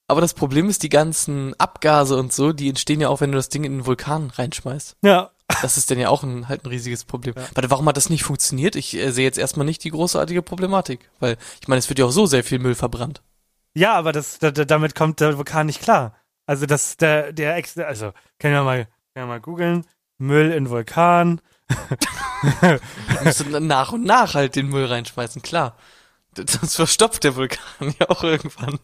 [0.09, 3.37] Aber das Problem ist, die ganzen Abgase und so, die entstehen ja auch, wenn du
[3.37, 4.97] das Ding in den Vulkan reinschmeißt.
[5.05, 5.31] Ja.
[5.63, 7.35] Das ist dann ja auch ein, halt ein riesiges Problem.
[7.55, 8.77] Warte, warum hat das nicht funktioniert?
[8.77, 11.11] Ich äh, sehe jetzt erstmal nicht die großartige Problematik.
[11.19, 13.23] Weil, ich meine, es wird ja auch so sehr viel Müll verbrannt.
[13.75, 16.15] Ja, aber das, da, da, damit kommt der Vulkan nicht klar.
[16.47, 18.85] Also das, der, der Ex, also, können wir mal,
[19.15, 19.87] können wir mal googeln.
[20.19, 21.41] Müll in Vulkan.
[22.43, 25.77] Du musst dann nach und nach halt den Müll reinschmeißen, klar.
[26.33, 28.79] Das verstopft der Vulkan ja auch irgendwann.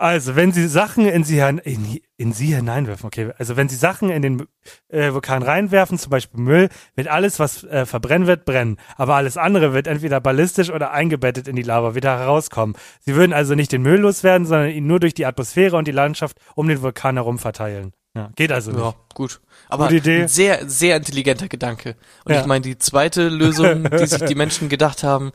[0.00, 4.08] Also, wenn Sie Sachen in Sie, in, in Sie hineinwerfen, okay, also wenn Sie Sachen
[4.08, 4.46] in den
[4.88, 8.78] äh, Vulkan reinwerfen, zum Beispiel Müll, wird alles, was äh, verbrennen wird, brennen.
[8.96, 12.76] Aber alles andere wird entweder ballistisch oder eingebettet in die Lava wieder herauskommen.
[13.00, 15.92] Sie würden also nicht den Müll loswerden, sondern ihn nur durch die Atmosphäre und die
[15.92, 17.92] Landschaft um den Vulkan herum verteilen.
[18.16, 18.80] Ja, geht also nicht.
[18.80, 19.40] Ja, gut.
[19.68, 20.22] Aber Gute Idee.
[20.22, 21.94] ein sehr, sehr intelligenter Gedanke.
[22.24, 22.40] Und Ja.
[22.40, 25.30] ich meine, die zweite Lösung, die sich die Menschen gedacht haben,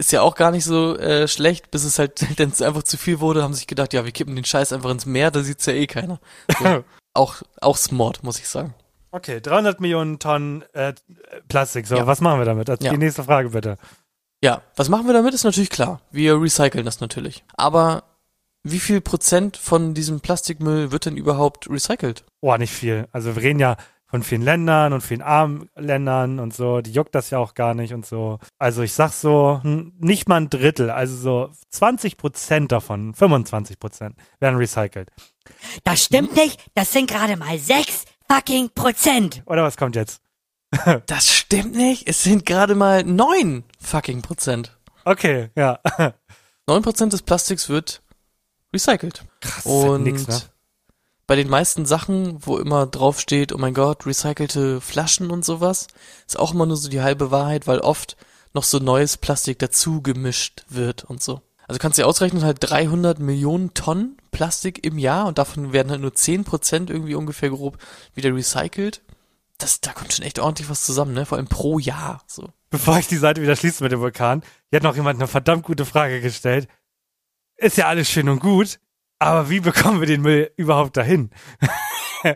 [0.00, 3.20] ist ja auch gar nicht so äh, schlecht, bis es halt dann einfach zu viel
[3.20, 5.74] wurde, haben sich gedacht, ja, wir kippen den Scheiß einfach ins Meer, da sieht's ja
[5.74, 6.18] eh keiner.
[6.58, 6.84] So.
[7.14, 8.74] auch, auch smart, muss ich sagen.
[9.12, 10.94] Okay, 300 Millionen Tonnen äh,
[11.48, 11.86] Plastik.
[11.86, 12.06] So, Ja.
[12.06, 12.68] was machen wir damit?
[12.68, 12.92] Ist Ja.
[12.92, 13.76] Die nächste Frage bitte.
[14.42, 16.00] Ja, was machen wir damit, ist natürlich klar.
[16.10, 17.44] Wir recyceln das natürlich.
[17.56, 18.04] Aber
[18.62, 22.24] wie viel Prozent von diesem Plastikmüll wird denn überhaupt recycelt?
[22.40, 23.06] Oh, nicht viel.
[23.12, 23.76] Also wir reden ja
[24.10, 26.80] von vielen Ländern und vielen armen Ländern und so.
[26.80, 28.38] Die juckt das ja auch gar nicht und so.
[28.58, 34.16] Also ich sag so, nicht mal ein Drittel, also so 20 Prozent davon, 25 Prozent
[34.40, 35.10] werden recycelt.
[35.84, 39.42] Das stimmt nicht, das sind gerade mal sechs fucking Prozent.
[39.46, 40.20] Oder was kommt jetzt?
[41.06, 42.08] Das stimmt nicht.
[42.08, 44.78] Es sind gerade mal neun fucking Prozent.
[45.04, 45.80] Okay, ja.
[46.68, 48.02] Neun Prozent des Plastiks wird
[48.72, 49.24] recycelt.
[49.40, 50.40] Krass, Und nix, ne?
[51.30, 55.86] Bei den meisten Sachen, wo immer drauf steht, oh mein Gott, recycelte Flaschen und sowas,
[56.26, 58.16] ist auch immer nur so die halbe Wahrheit, weil oft
[58.52, 61.40] noch so neues Plastik dazu gemischt wird und so.
[61.68, 65.92] Also kannst du dir ausrechnen, halt 300 Millionen Tonnen Plastik im Jahr und davon werden
[65.92, 67.78] halt nur 10 Prozent irgendwie ungefähr grob
[68.12, 69.00] wieder recycelt.
[69.56, 71.26] Das, da kommt schon echt ordentlich was zusammen, ne?
[71.26, 72.48] Vor allem pro Jahr, so.
[72.70, 75.62] Bevor ich die Seite wieder schließe mit dem Vulkan, hier hat noch jemand eine verdammt
[75.62, 76.66] gute Frage gestellt.
[77.54, 78.80] Ist ja alles schön und gut,
[79.20, 81.30] aber wie bekommen wir den Müll überhaupt dahin?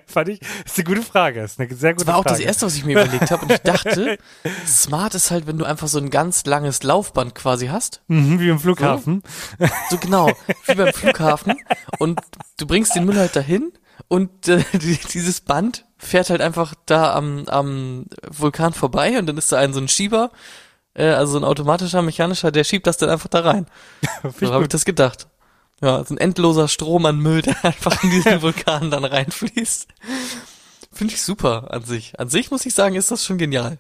[0.07, 2.39] Fand ich, ist eine gute Frage, ist eine sehr gute Das war auch Frage.
[2.39, 4.17] das erste, was ich mir überlegt habe und ich dachte,
[4.67, 8.01] smart ist halt, wenn du einfach so ein ganz langes Laufband quasi hast.
[8.09, 9.23] Mhm, wie im Flughafen.
[9.91, 10.31] So genau,
[10.67, 11.55] wie beim Flughafen.
[11.99, 12.19] Und
[12.57, 13.73] du bringst den Müll halt dahin
[14.09, 19.37] und äh, die- dieses Band fährt halt einfach da am, am Vulkan vorbei und dann
[19.37, 20.31] ist da ein so ein Schieber,
[20.95, 23.67] äh, also so ein automatischer, mechanischer, der schiebt das dann einfach da rein.
[24.41, 25.29] So habe ich das gedacht.
[25.83, 29.87] Ja, so ein endloser Strom an Müll, der einfach in diesen Vulkan dann reinfließt.
[30.93, 32.19] Finde ich super an sich.
[32.19, 33.79] An sich muss ich sagen, ist das schon genial.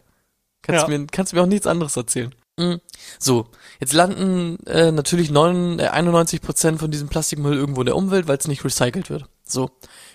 [0.62, 0.98] Kannst, Ja.
[0.98, 2.35] mir, kannst mir auch nichts anderes erzählen.
[2.57, 2.80] Mhm.
[3.18, 3.46] So,
[3.80, 8.28] jetzt landen äh, natürlich 9, äh, 91 Prozent von diesem Plastikmüll irgendwo in der Umwelt,
[8.28, 9.26] weil es nicht recycelt wird.
[9.46, 9.70] So,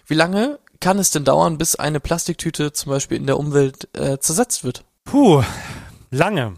[0.07, 4.17] wie lange kann es denn dauern, bis eine Plastiktüte zum Beispiel in der Umwelt äh,
[4.19, 4.85] zersetzt wird?
[5.03, 5.43] Puh,
[6.11, 6.53] lange.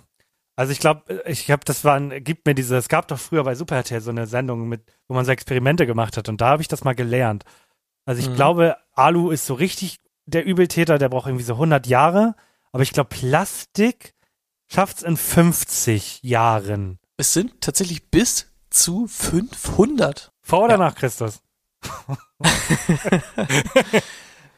[0.61, 3.43] Also ich glaube, ich habe, das war, ein, gibt mir diese, es gab doch früher
[3.43, 6.49] bei Super RTL so eine Sendung mit, wo man so Experimente gemacht hat und da
[6.49, 7.45] habe ich das mal gelernt.
[8.05, 8.35] Also ich Mhm.
[8.35, 9.97] glaube, Alu ist so richtig
[10.27, 12.35] der Übeltäter, der braucht irgendwie so 100 Jahre,
[12.73, 14.13] aber ich glaube, Plastik
[14.71, 16.99] schafft's in 50 Jahren.
[17.17, 20.77] Es sind tatsächlich bis zu 500 Vor oder Ja.
[20.77, 21.41] nach Christus?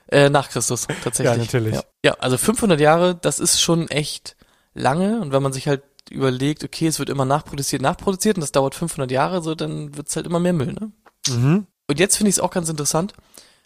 [0.10, 1.38] Äh, nach Christus, tatsächlich.
[1.38, 1.76] Ja, natürlich.
[1.76, 1.84] Ja.
[2.06, 4.36] ja, also 500 Jahre, das ist schon echt
[4.76, 5.20] lange.
[5.22, 8.76] Und wenn man sich halt überlegt, okay, es wird immer nachproduziert, nachproduziert und das dauert
[8.76, 10.92] 500 Jahre, so, dann wird's halt immer mehr Müll, ne?
[11.30, 11.68] Mhm.
[11.88, 13.14] Und jetzt finde ich es auch ganz interessant.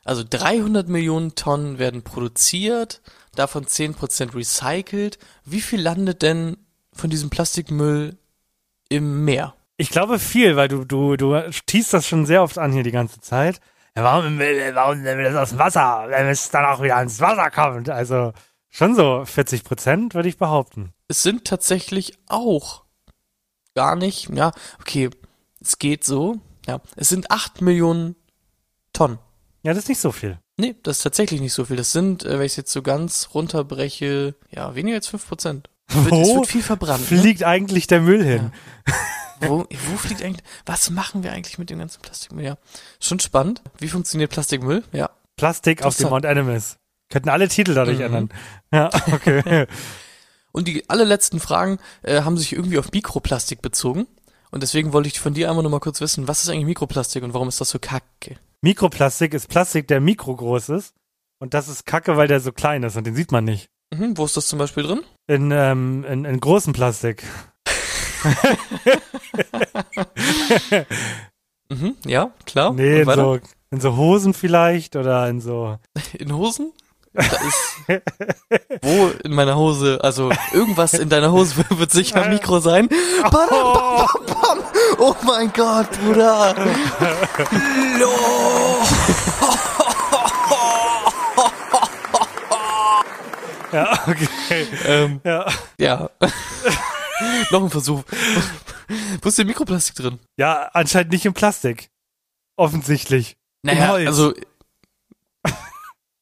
[0.04, 3.02] Also 300 Millionen Tonnen werden produziert,
[3.36, 5.20] davon 10% recycelt.
[5.44, 6.58] Wie viel landet denn
[6.94, 8.18] von diesem Plastikmüll
[8.90, 9.54] im Meer?
[9.76, 12.92] Ich glaube viel, weil du, du, du teast das schon sehr oft an hier die
[12.92, 13.60] ganze Zeit.
[13.96, 17.52] Ja, warum, warum will das aus dem Wasser, wenn es dann auch wieder ins Wasser
[17.52, 17.90] kommt?
[17.90, 18.32] Also
[18.78, 20.94] schon so 40 Prozent, würde ich behaupten.
[21.08, 22.84] Es sind tatsächlich auch
[23.76, 25.10] gar nicht, ja, okay,
[25.60, 28.16] es geht so, ja, es sind 8 Millionen
[28.94, 29.20] Tonnen.
[29.64, 30.40] Ja, das ist nicht so viel.
[30.58, 31.76] Nee, das ist tatsächlich nicht so viel.
[31.76, 35.70] Das sind, äh, wenn ich es jetzt so ganz runterbreche, ja, weniger als 5 Prozent.
[35.90, 37.10] Wird, es Wo wird viel verbrannt.
[37.12, 37.20] Ne?
[37.20, 38.52] Fliegt eigentlich der Müll hin?
[39.40, 42.44] Wo, wo fliegt eigentlich, was machen wir eigentlich mit dem ganzen Plastikmüll?
[42.44, 42.58] Ja,
[43.00, 43.62] schon spannend.
[43.78, 44.84] Wie funktioniert Plastikmüll?
[44.94, 45.12] Ja.
[45.36, 46.10] Plastik auf dem.
[46.10, 46.78] Mount Animus.
[47.10, 48.04] Könnten alle Titel dadurch Mhm.
[48.06, 48.30] ändern.
[48.72, 49.66] Ja, okay.
[50.52, 54.08] Und die allerletzten Fragen äh, haben sich irgendwie auf Mikroplastik bezogen.
[54.50, 57.24] Und deswegen wollte ich von dir einmal nur mal kurz wissen, was ist eigentlich Mikroplastik
[57.24, 58.38] und warum ist das so kacke?
[58.62, 60.94] Mikroplastik ist Plastik, der mikrogroß ist.
[61.40, 63.70] Und das ist kacke, weil der so klein ist und den sieht man nicht.
[63.94, 65.02] Mhm, wo ist das zum Beispiel drin?
[65.28, 67.24] In, ähm, in, in großem Plastik.
[71.70, 72.74] Mhm, ja, klar.
[72.74, 73.40] Nee, in so,
[73.72, 75.78] in so Hosen vielleicht oder in so.
[76.18, 76.72] In Hosen?
[77.18, 78.02] Da ist,
[78.84, 82.90] wo in meiner Hose, also irgendwas in deiner Hose wird sicher ein Mikro sein.
[83.32, 83.50] Bam.
[85.00, 86.56] Oh mein Gott, Bruder.
[93.72, 94.68] Ja, okay.
[94.86, 95.46] Ähm, Ja.
[95.80, 96.10] ja.
[97.52, 98.04] Noch ein Versuch.
[99.22, 100.20] Wo ist denn Mikroplastik drin?
[100.38, 101.90] ja, anscheinend nicht im Plastik.
[102.56, 103.36] Offensichtlich.
[103.64, 104.08] Naja, Holz.
[104.08, 104.34] also.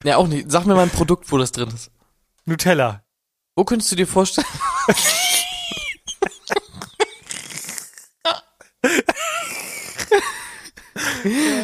[0.05, 0.51] Ja, auch nicht.
[0.51, 1.89] Sag mir mal ein Produkt, wo das drin ist.
[2.45, 3.03] Nutella.
[3.55, 4.45] Wo könntest du dir vorstellen?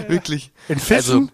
[0.08, 0.51] Wirklich.
[0.67, 1.32] In Fischen?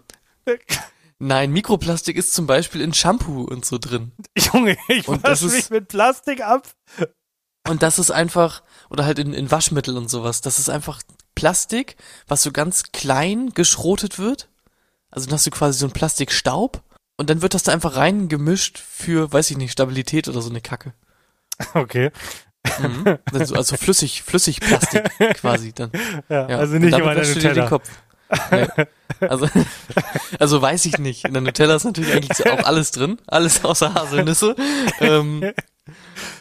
[1.18, 4.12] Nein, Mikroplastik ist zum Beispiel in Shampoo und so drin.
[4.36, 6.68] Junge, ich Und mich ist- mit Plastik ab.
[7.68, 11.02] Und das ist einfach, oder halt in, in Waschmittel und sowas, das ist einfach
[11.34, 14.48] Plastik, was so ganz klein geschrotet wird.
[15.10, 16.82] Also dann hast du quasi so einen Plastikstaub
[17.18, 20.60] und dann wird das da einfach reingemischt für, weiß ich nicht, Stabilität oder so eine
[20.62, 20.94] Kacke.
[21.74, 22.10] Okay.
[22.80, 23.18] Mhm.
[23.32, 25.04] Also, also flüssig, flüssig Plastik
[25.34, 25.90] quasi dann.
[26.28, 26.58] Ja, Ja.
[26.58, 27.66] also nicht wäschst du dir den.
[27.66, 27.88] Kopf.
[28.50, 28.66] Nee.
[29.20, 29.48] Also,
[30.38, 31.24] also weiß ich nicht.
[31.24, 33.18] In der Nutella ist natürlich eigentlich auch alles drin.
[33.26, 34.54] Alles außer Haselnüsse.
[35.00, 35.52] Ähm,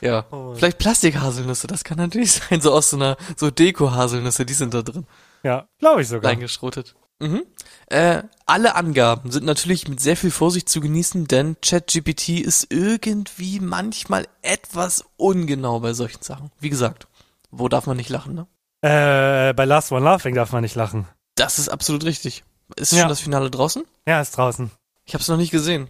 [0.02, 0.26] ja.
[0.32, 0.54] Oh.
[0.54, 2.60] Vielleicht Plastikhaselnüsse, das kann natürlich sein.
[2.62, 5.08] So aus so einer, so Deko-Haselnüsse, die sind da drin.
[5.44, 6.30] Ja, glaube ich sogar.
[6.32, 6.96] Reingeschrotet.
[7.20, 7.44] Mhm.
[7.88, 13.60] Äh, alle Angaben sind natürlich mit sehr viel Vorsicht zu genießen, denn ChatGPT ist irgendwie
[13.60, 16.52] manchmal etwas ungenau bei solchen Sachen.
[16.60, 17.08] Wie gesagt,
[17.50, 18.48] wo darf man nicht lachen, ne?
[18.82, 21.08] Äh, bei Last One Laughing darf man nicht lachen.
[21.36, 22.44] Das ist absolut richtig.
[22.76, 23.00] Ist Ja.
[23.02, 23.84] schon das Finale draußen?
[24.08, 24.70] Ja, ist draußen.
[25.06, 25.88] Ich habe es noch nicht gesehen.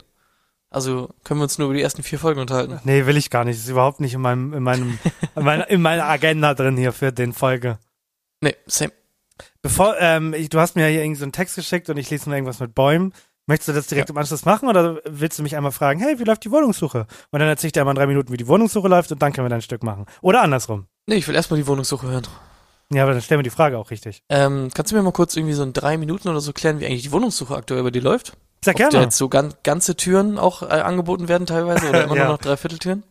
[0.70, 2.80] Also können wir uns nur über die ersten vier Folgen unterhalten.
[2.84, 3.58] Nee, will ich gar nicht.
[3.58, 5.00] Ist überhaupt nicht in meinem, in meinem,
[5.36, 7.80] in meiner, in meiner Agenda drin hier für den Folge.
[8.42, 8.92] Nee, same.
[9.62, 12.30] Bevor, ähm, ich, du hast mir hier irgendwie so einen Text geschickt und ich lese
[12.30, 13.14] mir irgendwas mit Bäumen.
[13.50, 16.24] Möchtest du das direkt im Anschluss machen oder willst du mich einmal fragen, hey, wie
[16.26, 17.08] läuft die Wohnungssuche?
[17.32, 19.32] Und dann erzähl ich dir einmal in drei Minuten, wie die Wohnungssuche läuft und dann
[19.32, 20.06] können wir dein Stück machen.
[20.22, 20.88] Oder andersrum.
[21.06, 22.28] Nee, ich will erstmal die Wohnungssuche hören.
[22.92, 24.22] Ja, aber dann stellen wir die Frage auch richtig.
[24.30, 26.86] Ähm, kannst du mir mal kurz irgendwie so in drei Minuten oder so klären, wie
[26.86, 28.34] eigentlich die Wohnungssuche aktuell bei dir läuft?
[28.66, 29.06] Sehr Ob da gerne.
[29.06, 32.24] jetzt so gan ganze Türen auch äh, angeboten werden teilweise oder immer Ja.
[32.26, 33.04] nur noch Dreivierteltüren?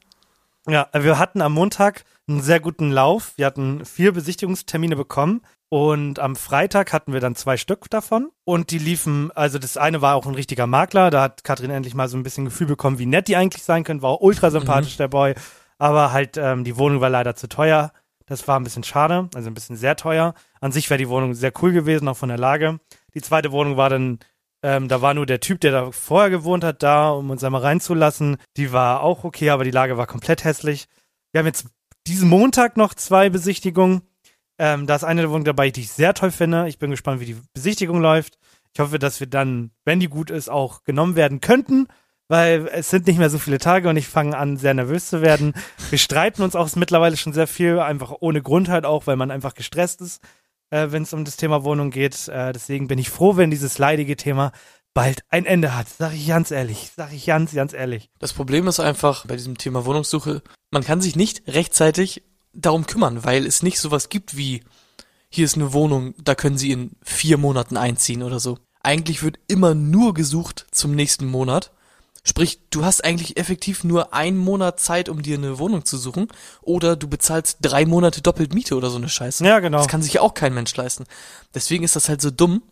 [0.68, 3.32] Ja, wir hatten am Montag einen sehr guten Lauf.
[3.36, 8.70] Wir hatten vier Besichtigungstermine bekommen und am Freitag hatten wir dann zwei Stück davon und
[8.70, 12.08] die liefen, also das eine war auch ein richtiger Makler, da hat Katrin endlich mal
[12.08, 14.96] so ein bisschen Gefühl bekommen, wie nett die eigentlich sein können, war auch ultra sympathisch
[14.96, 15.34] der Boy,
[15.78, 17.92] aber halt ähm, die Wohnung war leider zu teuer.
[18.28, 20.34] Das war ein bisschen schade, also ein bisschen sehr teuer.
[20.60, 22.80] An sich wäre die Wohnung sehr cool gewesen, auch von der Lage.
[23.14, 24.18] Die zweite Wohnung war dann
[24.62, 27.60] ähm, da war nur der Typ, der da vorher gewohnt hat, da, um uns einmal
[27.60, 28.36] reinzulassen.
[28.56, 30.88] Die war auch okay, aber die Lage war komplett hässlich.
[31.30, 31.66] Wir haben jetzt
[32.06, 34.02] diesen Montag noch zwei Besichtigungen.
[34.58, 36.68] Ähm, da ist eine Wohnung dabei, die ich sehr toll finde.
[36.68, 38.38] Ich bin gespannt, wie die Besichtigung läuft.
[38.72, 41.88] Ich hoffe, dass wir dann, wenn die gut ist, auch genommen werden könnten,
[42.28, 45.22] weil es sind nicht mehr so viele Tage und ich fange an, sehr nervös zu
[45.22, 45.54] werden.
[45.90, 49.30] Wir streiten uns auch mittlerweile schon sehr viel, einfach ohne Grund halt auch, weil man
[49.30, 50.20] einfach gestresst ist
[50.70, 52.28] äh, wenn es um das Thema Wohnung geht.
[52.28, 54.52] Äh, deswegen bin ich froh, wenn dieses leidige Thema
[54.94, 55.88] bald ein Ende hat.
[55.88, 56.90] Sag ich ganz ehrlich.
[56.96, 58.10] Sag ich ganz, ganz ehrlich.
[58.18, 62.22] Das Problem ist einfach bei diesem Thema Wohnungssuche, man kann sich nicht rechtzeitig
[62.56, 64.62] darum kümmern, weil es nicht sowas gibt wie,
[65.28, 68.58] hier ist eine Wohnung, da können Sie in vier Monaten einziehen oder so.
[68.82, 71.72] Eigentlich wird immer nur gesucht zum nächsten Monat.
[72.22, 76.26] Sprich, du hast eigentlich effektiv nur einen Monat Zeit, um dir eine Wohnung zu suchen,
[76.60, 79.44] oder du bezahlst drei Monate doppelt Miete oder so eine Scheiße.
[79.44, 79.78] Ja, genau.
[79.78, 81.04] Das kann sich ja auch kein Mensch leisten.
[81.54, 82.62] Deswegen ist das halt so dumm.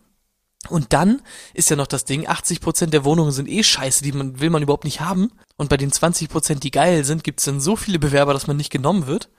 [0.69, 1.21] Und dann
[1.53, 4.63] ist ja noch das Ding, 80% der Wohnungen sind eh scheiße, die man, will man
[4.63, 5.31] überhaupt nicht haben.
[5.57, 8.71] Und bei den 20%, die geil sind, gibt's dann so viele Bewerber, dass man nicht
[8.71, 9.29] genommen wird.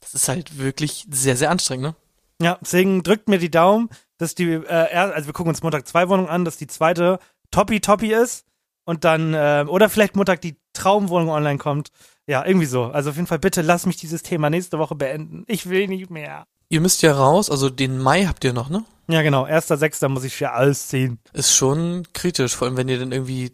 [0.00, 1.94] Das ist halt wirklich sehr, sehr anstrengend, ne?
[2.40, 6.08] Ja, deswegen drückt mir die Daumen, dass die, äh, also wir gucken uns Montag zwei
[6.08, 7.18] Wohnungen an, dass die zweite
[7.50, 8.44] Toppi Toppi ist
[8.84, 11.88] und dann, äh, oder vielleicht Montag die Traumwohnung online kommt.
[12.26, 12.84] Ja, irgendwie so.
[12.84, 15.44] Also auf jeden Fall bitte lass mich dieses Thema nächste Woche beenden.
[15.46, 16.46] Ich will nicht mehr.
[16.68, 18.84] Ihr müsst ja raus, also den Mai habt ihr noch, ne?
[19.08, 19.46] Ja, genau.
[19.46, 21.18] Erster, Sechster muss ich ja alles ziehen.
[21.32, 23.52] Ist schon kritisch, vor allem wenn ihr dann irgendwie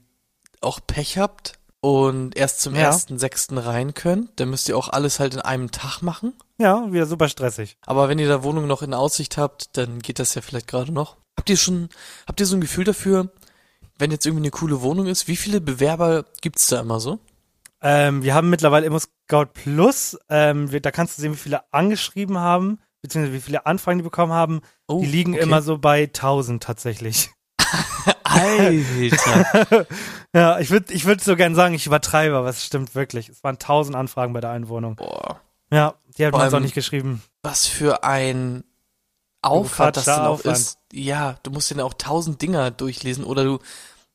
[0.60, 1.54] auch Pech habt
[1.84, 2.84] und erst zum Ja.
[2.84, 6.32] ersten sechsten rein könnt, dann müsst ihr auch alles halt in einem Tag machen.
[6.56, 7.76] Ja, wieder super stressig.
[7.84, 10.92] Aber wenn ihr da Wohnung noch in Aussicht habt, dann geht das ja vielleicht gerade
[10.92, 11.18] noch.
[11.36, 11.90] Habt ihr schon,
[12.26, 13.28] habt ihr so ein Gefühl dafür,
[13.98, 17.18] wenn jetzt irgendwie eine coole Wohnung ist, wie viele Bewerber gibt's da immer so?
[17.82, 20.16] Ähm, wir haben mittlerweile Immo Scout Plus.
[20.30, 24.04] Ähm, wir, da kannst du sehen, wie viele angeschrieben haben, beziehungsweise wie viele Anfragen die
[24.04, 24.62] bekommen haben.
[24.88, 25.42] Oh, die liegen okay.
[25.42, 27.28] immer so bei 1000 tatsächlich.
[28.34, 29.86] Alter.
[30.34, 33.28] Ja, ich würde ich würd so gern sagen, ich übertreibe, aber es stimmt wirklich.
[33.28, 34.96] Es waren 1000 Anfragen bei der einen Wohnung.
[34.96, 35.40] Boah.
[35.70, 37.22] Ja, die hat man uns auch nicht geschrieben.
[37.42, 38.64] Was für ein
[39.42, 40.56] Aufwand das dann auch Aufwand.
[40.56, 40.78] ist.
[40.92, 43.60] Ja, du musst ja auch tausend Dinger durchlesen oder du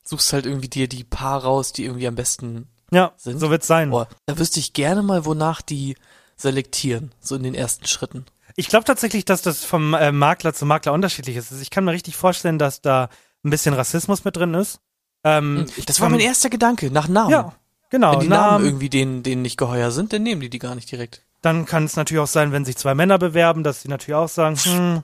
[0.03, 2.67] suchst halt irgendwie dir die paar raus, die irgendwie am besten.
[2.91, 3.39] Ja, Sind?
[3.39, 3.91] so wird's sein.
[3.91, 5.95] Boah, da wüsste ich gerne mal, wonach die
[6.35, 8.25] selektieren, so in den ersten Schritten.
[8.55, 11.51] Ich glaube tatsächlich, dass das vom äh, Makler zu Makler unterschiedlich ist.
[11.51, 13.09] Also ich kann mir richtig vorstellen, dass da
[13.43, 14.79] ein bisschen Rassismus mit drin ist.
[15.23, 17.31] Ähm, Hm, Das war kann- mein erster Gedanke, nach Namen.
[17.31, 17.53] Ja,
[17.89, 18.13] genau.
[18.13, 20.75] Wenn die Namen Namen, irgendwie denen, denen nicht geheuer sind, dann nehmen die die gar
[20.75, 21.23] nicht direkt.
[21.41, 24.27] Dann kann es natürlich auch sein, wenn sich zwei Männer bewerben, dass sie natürlich auch
[24.29, 25.03] sagen, hm,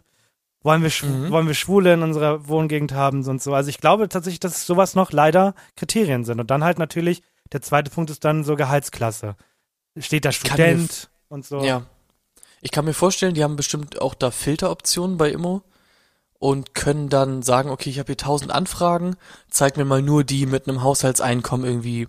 [0.64, 1.32] wollen wir, Mhm.
[1.32, 3.54] wollen wir Schwule in unserer Wohngegend haben und so.
[3.54, 6.40] Also ich glaube tatsächlich, dass sowas noch leider Kriterien sind.
[6.40, 7.22] Und dann halt natürlich,
[7.54, 9.36] der zweite Punkt ist dann so Gehaltsklasse.
[9.98, 11.64] Steht da Student und so.
[11.64, 11.84] Ja.
[12.62, 15.62] Ich kann mir vorstellen, die haben bestimmt auch da Filteroptionen bei Immo.
[16.40, 19.16] Und können dann sagen, okay, ich habe hier tausend Anfragen,
[19.50, 22.08] zeig mir mal nur die mit einem Haushaltseinkommen irgendwie,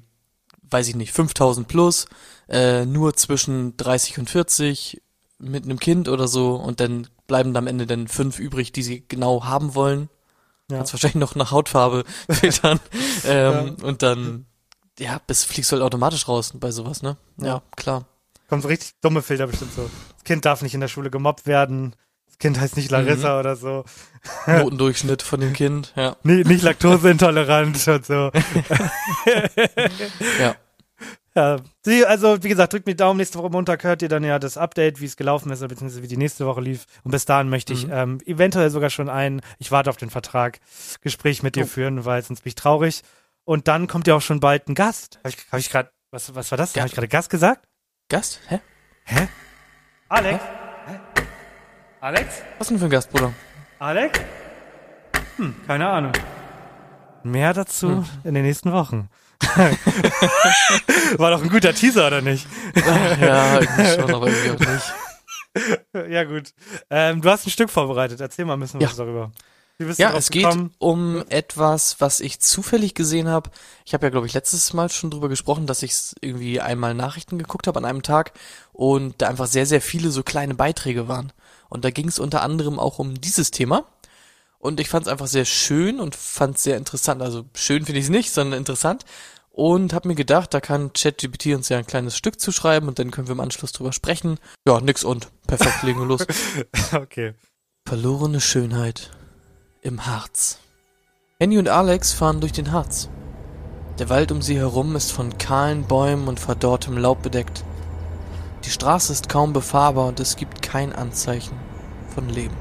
[0.71, 2.07] weiß ich nicht, 5000 plus,
[2.49, 5.03] äh, nur zwischen 30 und 40
[5.39, 8.83] mit einem Kind oder so und dann bleiben da am Ende dann fünf übrig, die
[8.83, 10.09] sie genau haben wollen.
[10.71, 10.79] Ja.
[10.79, 12.81] Kannst wahrscheinlich noch nach Hautfarbe filtern
[13.25, 14.47] ähm, und dann,
[14.99, 17.17] ja, bis fliegst du halt automatisch raus bei sowas, ne?
[17.41, 18.07] Ja, klar.
[18.49, 19.89] Kommt so richtig dumme Filter bestimmt so.
[20.15, 21.95] Das Kind darf nicht in der Schule gemobbt werden.
[22.39, 23.85] Das Kind heißt nicht Larissa oder so.
[24.47, 26.17] Notendurchschnitt von dem Kind, ja.
[26.23, 28.31] Nee, nicht laktoseintolerant und so.
[30.41, 30.57] Ja.
[31.35, 33.19] Ja, Sie, also wie gesagt, drückt mir Daumen.
[33.19, 36.09] Nächste Woche Montag hört ihr dann ja das Update, wie es gelaufen ist, beziehungsweise wie
[36.09, 36.87] die nächste Woche lief.
[37.05, 37.93] Und bis dahin möchte ich Mhm.
[37.93, 40.61] ähm, eventuell sogar schon ein, ich warte auf den Vertrag,
[41.03, 41.67] Gespräch mit dir Oh.
[41.69, 43.03] führen, weil sonst bin ich traurig.
[43.45, 45.19] Und dann kommt ja auch schon bald ein Gast.
[45.19, 46.75] Habe ich, hab ich gerade, was, was war das?
[46.75, 46.81] Ja.
[46.81, 47.67] Habe ich gerade Gast gesagt?
[48.09, 48.41] Gast?
[48.49, 49.29] Hä?
[50.09, 50.43] Alex?
[52.07, 52.35] Alex?
[52.59, 53.33] Was denn für ein Gast, Bruder?
[53.81, 54.21] Alex?
[55.39, 56.13] Hm, keine Ahnung.
[57.25, 58.05] Mehr dazu Hm.
[58.23, 59.09] in den nächsten Wochen.
[61.19, 62.47] War doch ein guter Teaser, oder nicht?
[63.21, 64.95] ja, irgendwie schon, aber irgendwie auch nicht.
[66.11, 66.53] Ja, gut.
[66.91, 68.21] Ähm, du hast ein Stück vorbereitet.
[68.21, 68.89] Erzähl mal ein bisschen Ja.
[68.91, 69.33] was darüber.
[69.79, 70.71] Wie bist du Ja, es geht gekommen?
[70.79, 73.51] um etwas, was ich zufällig gesehen habe.
[73.85, 77.37] Ich habe ja, glaube ich, letztes Mal schon drüber gesprochen, dass ich irgendwie einmal Nachrichten
[77.39, 78.33] geguckt habe an einem Tag
[78.73, 81.33] und da einfach sehr, sehr viele so kleine Beiträge waren.
[81.69, 83.85] Und da ging es unter anderem auch um dieses Thema.
[84.59, 87.23] Und ich fand es einfach sehr schön und fand es sehr interessant.
[87.23, 89.05] Also schön finde ich es nicht, sondern interessant.
[89.51, 93.11] Und habe mir gedacht, da kann ChatGPT uns ja ein kleines Stück zuschreiben und dann
[93.11, 94.39] können wir im Anschluss drüber sprechen.
[94.67, 95.29] Ja, nix und.
[95.47, 96.27] Perfekt, legen wir los.
[96.93, 97.35] Okay.
[97.87, 99.11] Verlorene Schönheit
[99.81, 100.59] im Harz.
[101.41, 103.09] Annie und Alex fahren durch den Harz.
[103.99, 107.65] Der Wald um sie herum ist von kahlen Bäumen und verdorrtem Laub bedeckt.
[108.67, 111.57] Die Straße ist kaum befahrbar und es gibt kein Anzeichen
[112.13, 112.57] von Leben.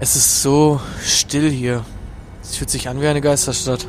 [0.00, 1.84] Es ist so still hier.
[2.42, 3.86] Es fühlt sich an wie eine Geisterstadt.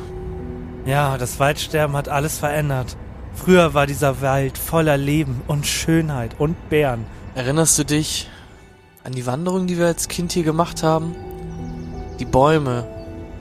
[0.84, 2.98] Ja, das Waldsterben hat alles verändert.
[3.34, 7.06] Früher war dieser Wald voller Leben und Schönheit und Bären.
[7.34, 8.28] Erinnerst du dich
[9.02, 11.16] an die Wanderung, die wir als Kind hier gemacht haben?
[12.20, 12.86] Die Bäume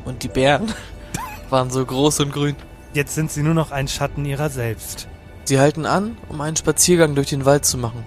[0.05, 0.73] und die Bären
[1.49, 2.55] waren so groß und grün.
[2.93, 5.09] Jetzt sind sie nur noch ein Schatten ihrer selbst.
[5.45, 8.03] Sie halten an, um einen Spaziergang durch den Wald zu machen.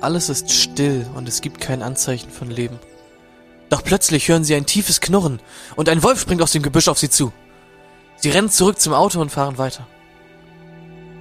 [0.00, 2.78] Alles ist still und es gibt kein Anzeichen von Leben.
[3.68, 5.40] Doch plötzlich hören sie ein tiefes Knurren
[5.76, 7.32] und ein Wolf springt aus dem Gebüsch auf sie zu.
[8.16, 9.86] Sie rennen zurück zum Auto und fahren weiter.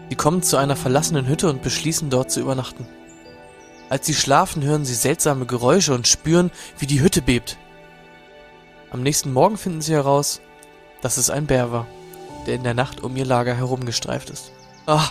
[0.10, 2.88] Sie kommen zu einer verlassenen Hütte und beschließen dort zu übernachten.
[3.90, 7.58] Als sie schlafen, hören sie seltsame Geräusche und spüren, wie die Hütte bebt.
[8.90, 10.42] Am nächsten Morgen finden sie heraus,
[11.02, 11.88] dass es ein Bär war,
[12.46, 14.52] der in der Nacht um ihr Lager herumgestreift ist.
[14.86, 15.10] Ah,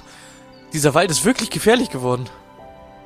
[0.73, 2.29] dieser Wald ist wirklich gefährlich geworden.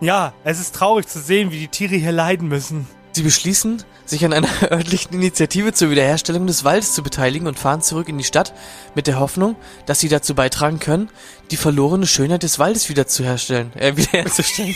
[0.00, 2.86] Ja, es ist traurig zu sehen, wie die Tiere hier leiden müssen.
[3.12, 7.80] Sie beschließen, sich an einer örtlichen Initiative zur Wiederherstellung des Waldes zu beteiligen und fahren
[7.80, 8.52] zurück in die Stadt
[8.94, 11.10] mit der Hoffnung, dass sie dazu beitragen können,
[11.50, 14.74] die verlorene Schönheit des Waldes wiederzuherstellen, äh, wiederherzustellen.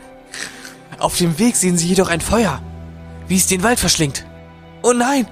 [0.98, 2.62] Auf dem Weg sehen sie jedoch ein Feuer,
[3.26, 4.26] wie es den Wald verschlingt.
[4.82, 5.26] Oh nein!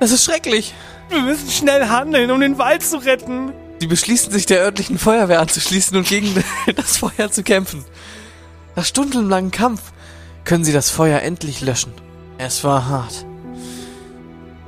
[0.00, 0.74] Das ist schrecklich!
[1.10, 3.52] Wir müssen schnell handeln, um den Wald zu retten.
[3.80, 6.44] Sie beschließen, sich der örtlichen Feuerwehr anzuschließen und gegen
[6.76, 7.84] das Feuer zu kämpfen.
[8.74, 9.92] Nach stundenlangem Kampf
[10.44, 11.92] können sie das Feuer endlich löschen.
[12.38, 13.24] Es war hart.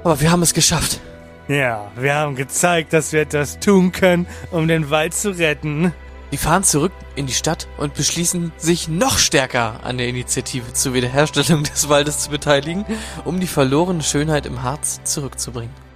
[0.04, 1.00] Aber wir haben es geschafft.
[1.48, 5.92] Ja, wir haben gezeigt, dass wir etwas tun können, um den Wald zu retten.
[6.30, 10.94] Sie fahren zurück in die Stadt und beschließen, sich noch stärker an der Initiative zur
[10.94, 12.84] Wiederherstellung des Waldes zu beteiligen,
[13.24, 15.89] um die verlorene Schönheit im Harz zurückzubringen.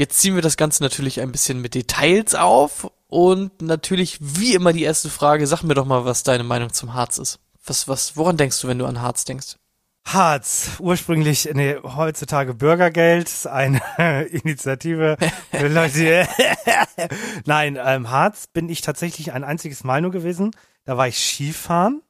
[0.00, 4.72] Jetzt ziehen wir das Ganze natürlich ein bisschen mit Details auf und natürlich wie immer
[4.72, 7.38] die erste Frage, sag mir doch mal, was deine Meinung zum Harz ist.
[7.66, 9.56] Was, was, woran denkst du, wenn du an Harz denkst?
[10.06, 13.82] Harz, ursprünglich, nee, heutzutage Bürgergeld, ist eine
[14.30, 15.18] Initiative
[15.50, 16.26] für Leute.
[17.44, 20.52] Nein, ähm, Harz bin ich tatsächlich ein einziges Mal nur gewesen.
[20.86, 22.00] Da war ich Skifahren.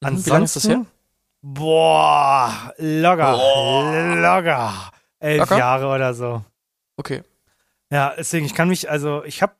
[0.00, 0.84] Mhm, wie lange ist das her?
[1.42, 3.36] Boah, locker,
[4.20, 4.90] locker.
[5.20, 5.58] Elf Locker?
[5.58, 6.42] Jahre oder so.
[6.96, 7.22] Okay.
[7.90, 9.54] Ja, deswegen, ich kann mich, also ich habe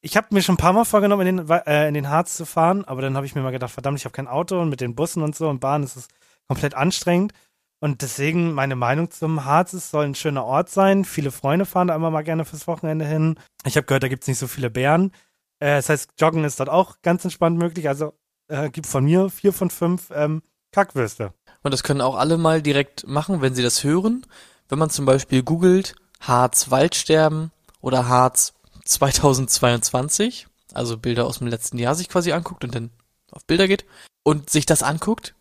[0.00, 2.46] ich hab mir schon ein paar Mal vorgenommen, in den, äh, in den Harz zu
[2.46, 4.80] fahren, aber dann habe ich mir mal gedacht, verdammt, ich habe kein Auto und mit
[4.80, 6.08] den Bussen und so und Bahn ist es
[6.46, 7.32] komplett anstrengend.
[7.80, 11.04] Und deswegen meine Meinung zum Harz, es soll ein schöner Ort sein.
[11.04, 13.38] Viele Freunde fahren da immer mal gerne fürs Wochenende hin.
[13.64, 15.12] Ich habe gehört, da gibt's nicht so viele Bären.
[15.60, 17.88] Äh, das heißt, Joggen ist dort auch ganz entspannt möglich.
[17.88, 18.14] Also
[18.48, 20.42] äh, gibt von mir vier von fünf ähm,
[20.72, 21.32] Kackwürste.
[21.62, 24.26] Und das können auch alle mal direkt machen, wenn sie das hören.
[24.68, 28.54] Wenn man zum Beispiel googelt Harz Waldsterben oder Harz
[28.84, 32.90] 2022, also Bilder aus dem letzten Jahr sich quasi anguckt und dann
[33.30, 33.84] auf Bilder geht
[34.22, 35.34] und sich das anguckt,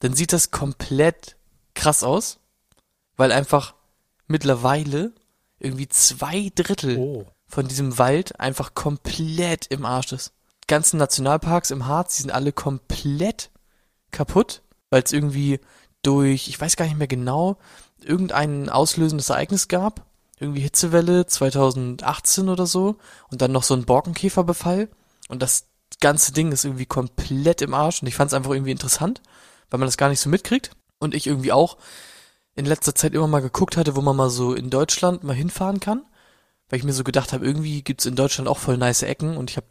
[0.00, 1.36] dann sieht das komplett
[1.74, 2.38] krass aus,
[3.16, 3.74] weil einfach
[4.26, 5.12] mittlerweile
[5.58, 7.26] irgendwie zwei Drittel Oh.
[7.46, 10.32] von diesem Wald einfach komplett im Arsch ist.
[10.64, 13.50] Die ganzen Nationalparks im Harz, die sind alle komplett
[14.10, 15.60] kaputt, weil es irgendwie
[16.02, 17.58] durch, ich weiß gar nicht mehr genau,
[18.00, 20.04] irgendein auslösendes Ereignis gab.
[20.42, 22.96] Irgendwie Hitzewelle 2018 oder so.
[23.30, 24.88] Und dann noch so ein Borkenkäferbefall.
[25.28, 25.66] Und das
[26.00, 28.02] ganze Ding ist irgendwie komplett im Arsch.
[28.02, 29.22] Und ich fand es einfach irgendwie interessant,
[29.70, 30.72] weil man das gar nicht so mitkriegt.
[30.98, 31.78] Und ich irgendwie auch
[32.54, 35.80] in letzter Zeit immer mal geguckt hatte, wo man mal so in Deutschland mal hinfahren
[35.80, 36.04] kann.
[36.68, 39.50] Weil ich mir so gedacht habe, irgendwie gibt's in Deutschland auch voll nice Ecken und
[39.50, 39.66] ich habe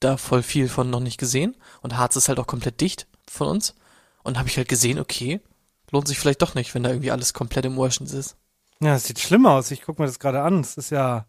[0.00, 1.56] da voll viel von noch nicht gesehen.
[1.80, 3.74] Und Harz ist halt auch komplett dicht von uns.
[4.22, 5.40] Und habe ich halt gesehen, okay,
[5.90, 8.36] lohnt sich vielleicht doch nicht, wenn da irgendwie alles komplett im Urschen ist.
[8.82, 9.70] Ja, es sieht schlimm aus.
[9.70, 10.62] Ich gucke mir das gerade an.
[10.62, 11.26] Das ist ja,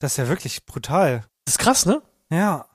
[0.00, 1.24] das ist ja wirklich brutal.
[1.46, 2.02] Das ist krass, ne?
[2.30, 2.66] Ja.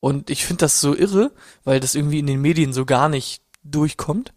[0.00, 1.30] Und ich finde das so irre,
[1.62, 4.34] weil das irgendwie in den Medien so gar nicht durchkommt.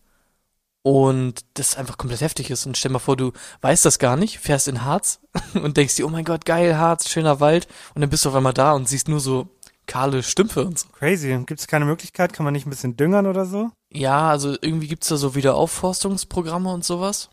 [0.84, 2.68] Und das einfach komplett heftig ist.
[2.68, 5.20] Und stell mal vor, du weißt das gar nicht, fährst in Harz
[5.56, 7.68] und denkst dir, oh mein Gott, geil, Harz, schöner Wald.
[7.96, 9.48] Und dann bist du auf einmal da und siehst nur so
[9.88, 10.88] kahle Stümpfe und so.
[10.90, 11.36] Crazy.
[11.48, 12.34] Gibt es keine Möglichkeit?
[12.34, 13.72] Kann man nicht ein bisschen düngern oder so?
[13.92, 17.32] Ja, also irgendwie gibt's da so Wiederaufforstungsprogramme und sowas.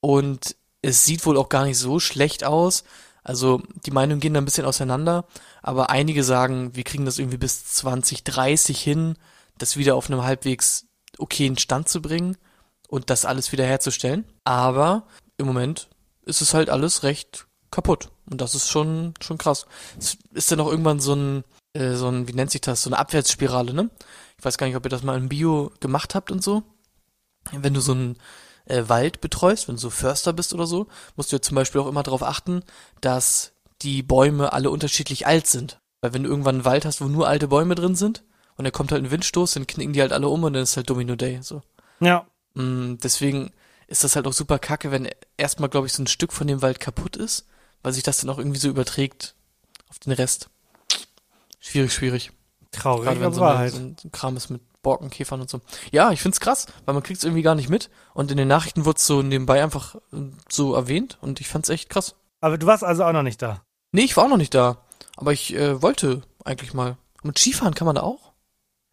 [0.00, 2.84] Und es sieht wohl auch gar nicht so schlecht aus.
[3.22, 5.26] Also die Meinungen gehen da ein bisschen auseinander,
[5.62, 9.16] aber einige sagen, wir kriegen das irgendwie bis 2030 hin,
[9.58, 10.86] das wieder auf einem halbwegs
[11.18, 12.36] okayen Stand zu bringen
[12.88, 14.24] und das alles wieder herzustellen.
[14.44, 15.06] Aber
[15.36, 15.90] im Moment
[16.24, 18.10] ist es halt alles recht kaputt.
[18.30, 19.66] Und das ist schon, schon krass.
[19.98, 22.90] Es ist dann auch irgendwann so ein, äh, so ein, wie nennt sich das, so
[22.90, 23.90] eine Abwärtsspirale, ne?
[24.38, 26.62] Ich weiß gar nicht, ob ihr das mal im Bio gemacht habt und so.
[27.52, 28.16] Wenn du so einen
[28.70, 31.80] äh, Wald betreust, wenn du so Förster bist oder so, musst du ja zum Beispiel
[31.80, 32.62] auch immer darauf achten,
[33.00, 33.52] dass
[33.82, 35.80] die Bäume alle unterschiedlich alt sind.
[36.00, 38.22] Weil wenn du irgendwann einen Wald hast, wo nur alte Bäume drin sind
[38.56, 40.76] und da kommt halt ein Windstoß, dann knicken die halt alle um und dann ist
[40.76, 41.40] halt Domino Day.
[41.42, 41.62] So.
[42.00, 42.26] Ja.
[42.54, 43.52] Mm, deswegen
[43.86, 46.62] ist das halt auch super kacke, wenn erstmal, glaube ich, so ein Stück von dem
[46.62, 47.46] Wald kaputt ist,
[47.82, 49.34] weil sich das dann auch irgendwie so überträgt
[49.88, 50.48] auf den Rest.
[51.58, 52.32] Schwierig, schwierig.
[52.70, 53.72] Traurig, Gerade wenn so, Wahrheit.
[53.72, 55.60] so ein Kram ist mit Borkenkäfern und so.
[55.92, 57.90] Ja, ich find's krass, weil man kriegt's irgendwie gar nicht mit.
[58.14, 61.90] Und in den Nachrichten wurde so nebenbei einfach äh, so erwähnt und ich fand's echt
[61.90, 62.14] krass.
[62.40, 63.62] Aber du warst also auch noch nicht da.
[63.92, 64.78] Nee, ich war auch noch nicht da.
[65.16, 66.96] Aber ich äh, wollte eigentlich mal.
[67.22, 68.32] Und Skifahren kann man da auch?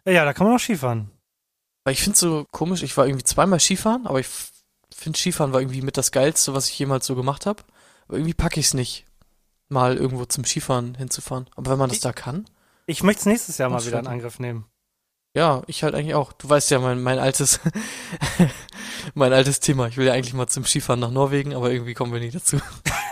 [0.06, 1.10] Ja, ja, da kann man auch Skifahren.
[1.86, 4.52] Weil ich find's so komisch, ich war irgendwie zweimal Skifahren, aber ich f-
[4.94, 7.64] find Skifahren war irgendwie mit das Geilste, was ich jemals so gemacht habe.
[8.10, 9.06] Aber irgendwie pack ich's nicht,
[9.70, 11.50] mal irgendwo zum Skifahren hinzufahren.
[11.56, 12.46] Aber wenn man das Ich- da kann,
[12.88, 14.08] Ich möchte es nächstes Jahr mal wieder in.
[14.08, 14.66] Angriff nehmen.
[15.36, 16.34] Ja, ich halt eigentlich auch.
[16.34, 17.60] Du weißt ja, mein, mein altes,
[19.14, 19.88] mein altes Thema.
[19.88, 22.58] Ich will ja eigentlich mal zum Skifahren nach Norwegen, aber irgendwie kommen wir nicht dazu.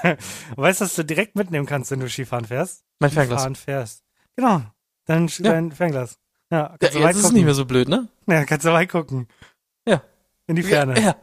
[0.56, 2.84] Weißt du, was du direkt mitnehmen kannst, wenn du Skifahren fährst?
[3.00, 3.42] Mein Fernglas.
[3.42, 4.04] Fahren fährst.
[4.36, 4.62] Genau.
[5.06, 5.52] Dein, Ja.
[5.52, 6.18] dein Fernglas.
[6.52, 8.08] Ja, Ja, kannst du jetzt ist es nicht mehr so blöd, ne?
[8.28, 9.28] Ja, kannst du weit gucken.
[9.88, 10.02] Ja.
[10.48, 10.96] In die Ferne.
[10.96, 11.16] Ja, ja.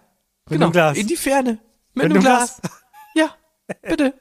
[0.51, 0.70] Mit genau.
[0.70, 0.97] Glas.
[0.97, 1.59] In die Ferne.
[1.95, 2.61] Mit Mit dem dem Glas.
[3.14, 3.28] Ja,
[3.82, 4.14] bitte.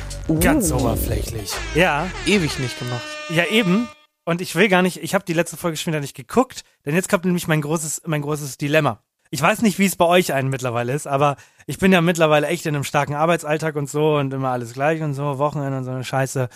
[0.41, 1.53] ganz oberflächlich.
[1.75, 3.03] Ja, Ewig nicht gemacht.
[3.31, 3.89] ja eben.
[4.25, 6.95] Und ich will gar nicht, ich habe die letzte Folge schon wieder nicht geguckt, denn
[6.95, 9.03] jetzt kommt nämlich mein großes, mein großes Dilemma.
[9.31, 11.37] Ich weiß nicht, wie es bei euch einen mittlerweile ist, aber
[11.67, 15.03] ich bin ja mittlerweile echt in einem starken Arbeitsalltag und so und immer alles gleich
[15.03, 16.49] und so, Wochenende und so eine Scheiße.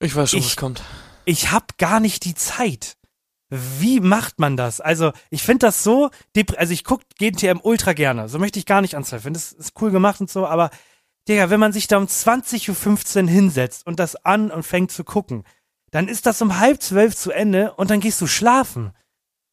[0.00, 0.82] Ich weiß schon, Ich- was kommt.
[1.24, 2.96] Ich habe gar nicht die Zeit.
[3.50, 4.80] Wie macht man das?
[4.80, 6.10] Also, ich finde das so,
[6.56, 9.34] also ich guck GNTM ultra gerne, so möchte ich gar nicht anzweifeln.
[9.34, 10.70] Das ist cool gemacht und so, aber
[11.28, 15.04] Digga, wenn man sich da um 20.15 Uhr hinsetzt und das an und fängt zu
[15.04, 15.44] gucken,
[15.90, 18.92] dann ist das um halb zwölf zu Ende und dann gehst du schlafen.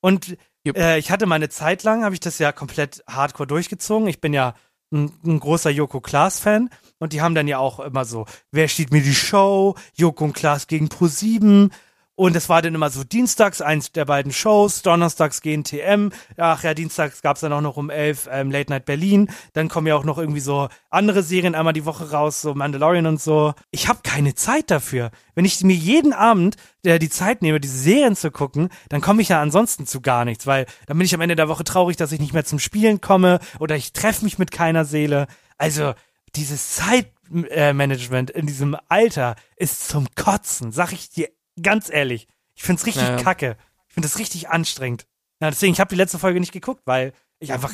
[0.01, 4.07] Und äh, ich hatte meine Zeit lang, habe ich das ja komplett hardcore durchgezogen.
[4.07, 4.55] Ich bin ja
[4.91, 6.69] ein, ein großer Joko Klaas-Fan
[6.99, 9.75] und die haben dann ja auch immer so, wer steht mir die Show?
[9.93, 11.71] Joko und Klaas gegen Pro7.
[12.17, 16.73] Und es war dann immer so dienstags eins der beiden Shows, donnerstags GNTM, ach ja,
[16.73, 19.29] dienstags gab's dann auch noch um elf ähm, Late Night Berlin.
[19.51, 23.05] Dann kommen ja auch noch irgendwie so andere Serien einmal die Woche raus, so Mandalorian
[23.05, 23.53] und so.
[23.69, 25.11] Ich habe keine Zeit dafür.
[25.33, 29.21] Wenn ich mir jeden Abend äh, die Zeit nehme, diese Serien zu gucken, dann komme
[29.21, 31.97] ich ja ansonsten zu gar nichts, weil dann bin ich am Ende der Woche traurig,
[31.97, 35.27] dass ich nicht mehr zum Spielen komme oder ich treffe mich mit keiner Seele.
[35.57, 35.93] Also
[36.37, 41.27] dieses Zeitmanagement in diesem Alter ist zum Kotzen, sag ich dir
[41.61, 42.27] ganz ehrlich.
[42.55, 43.23] Ich find's richtig Ja, ja.
[43.23, 43.57] kacke.
[43.87, 45.05] Ich finde das richtig anstrengend.
[45.41, 47.73] Ja, deswegen, ich habe die letzte Folge nicht geguckt, weil ich einfach,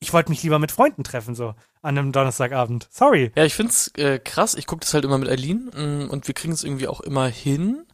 [0.00, 1.48] ich wollte mich lieber mit Freunden treffen, so
[1.82, 2.88] an einem Donnerstagabend.
[2.90, 3.32] Sorry.
[3.36, 4.54] Ja, ich find's äh, krass.
[4.54, 7.26] Ich gucke das halt immer mit Eileen mm, und wir kriegen es irgendwie auch immer
[7.28, 7.84] hin.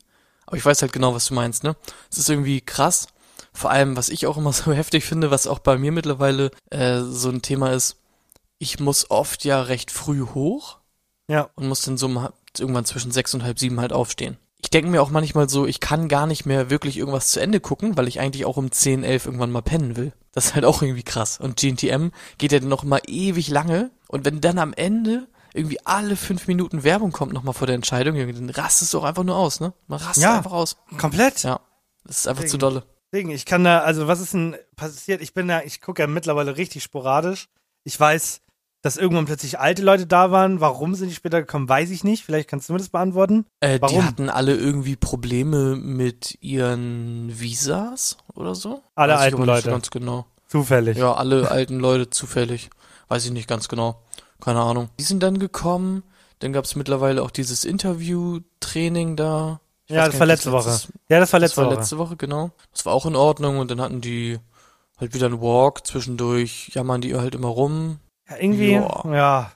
[0.46, 1.76] Aber ich weiß halt genau, was du meinst, ne?
[2.10, 3.08] Es ist irgendwie krass.
[3.52, 7.00] Vor allem, was ich auch immer so heftig finde, was auch bei mir mittlerweile äh,
[7.00, 7.96] so ein Thema ist,
[8.58, 10.78] ich muss oft ja recht früh hoch
[11.28, 11.50] Ja.
[11.54, 12.08] und muss dann so
[12.58, 14.36] irgendwann zwischen sechs und halb sieben halt aufstehen.
[14.62, 17.60] Ich denke mir auch manchmal so, ich kann gar nicht mehr wirklich irgendwas zu Ende
[17.60, 20.12] gucken, weil ich eigentlich auch um 10, 11 irgendwann mal pennen will.
[20.32, 21.40] Das ist halt auch irgendwie krass.
[21.40, 22.08] Und GNTM
[22.38, 23.90] geht ja dann noch mal ewig lange.
[24.08, 27.74] Und wenn dann am Ende irgendwie alle fünf Minuten Werbung kommt noch mal vor der
[27.74, 29.72] Entscheidung, dann rastest du auch einfach nur aus, ne?
[29.88, 30.36] Man rastet Ja.
[30.36, 30.76] einfach aus.
[30.98, 31.42] Komplett.
[31.42, 31.60] Ja.
[32.04, 32.50] Das ist einfach Deswegen.
[32.52, 32.84] zu dolle.
[33.12, 35.20] Deswegen, ich kann da, also was ist denn passiert?
[35.20, 37.48] Ich bin da, ich gucke ja mittlerweile richtig sporadisch.
[37.82, 38.40] Ich weiß,
[38.82, 40.60] dass irgendwann plötzlich alte Leute da waren.
[40.60, 42.24] Warum sind die später gekommen, weiß ich nicht.
[42.24, 43.44] Vielleicht kannst du mir das beantworten.
[43.60, 44.06] Äh, die Warum?
[44.06, 48.82] hatten alle irgendwie Probleme mit ihren Visas oder so?
[48.94, 49.70] Alle Weiß ich alten Leute.
[49.70, 50.26] Ganz genau.
[50.48, 50.96] Zufällig.
[50.98, 52.70] Ja, alle alten Leute zufällig.
[53.08, 54.02] Weiß ich nicht ganz genau.
[54.40, 54.88] Keine Ahnung.
[54.98, 56.02] Die sind dann gekommen.
[56.38, 59.60] Dann gab's mittlerweile auch dieses Interview-Training da.
[59.86, 60.70] Ich Ja, das war letzte Woche.
[60.70, 61.74] letztes- Ja, das war Das letzte war Woche.
[61.76, 62.50] letzte Woche, genau.
[62.72, 63.58] Das war auch in Ordnung.
[63.58, 64.38] Und dann hatten die
[64.98, 66.70] halt wieder einen Walk zwischendurch.
[66.72, 67.98] Jammern die halt immer rum.
[68.38, 69.02] Irgendwie, Ja.
[69.12, 69.52] ja.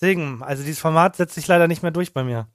[0.00, 2.46] Deswegen, also dieses Format setzt sich leider nicht mehr durch bei mir.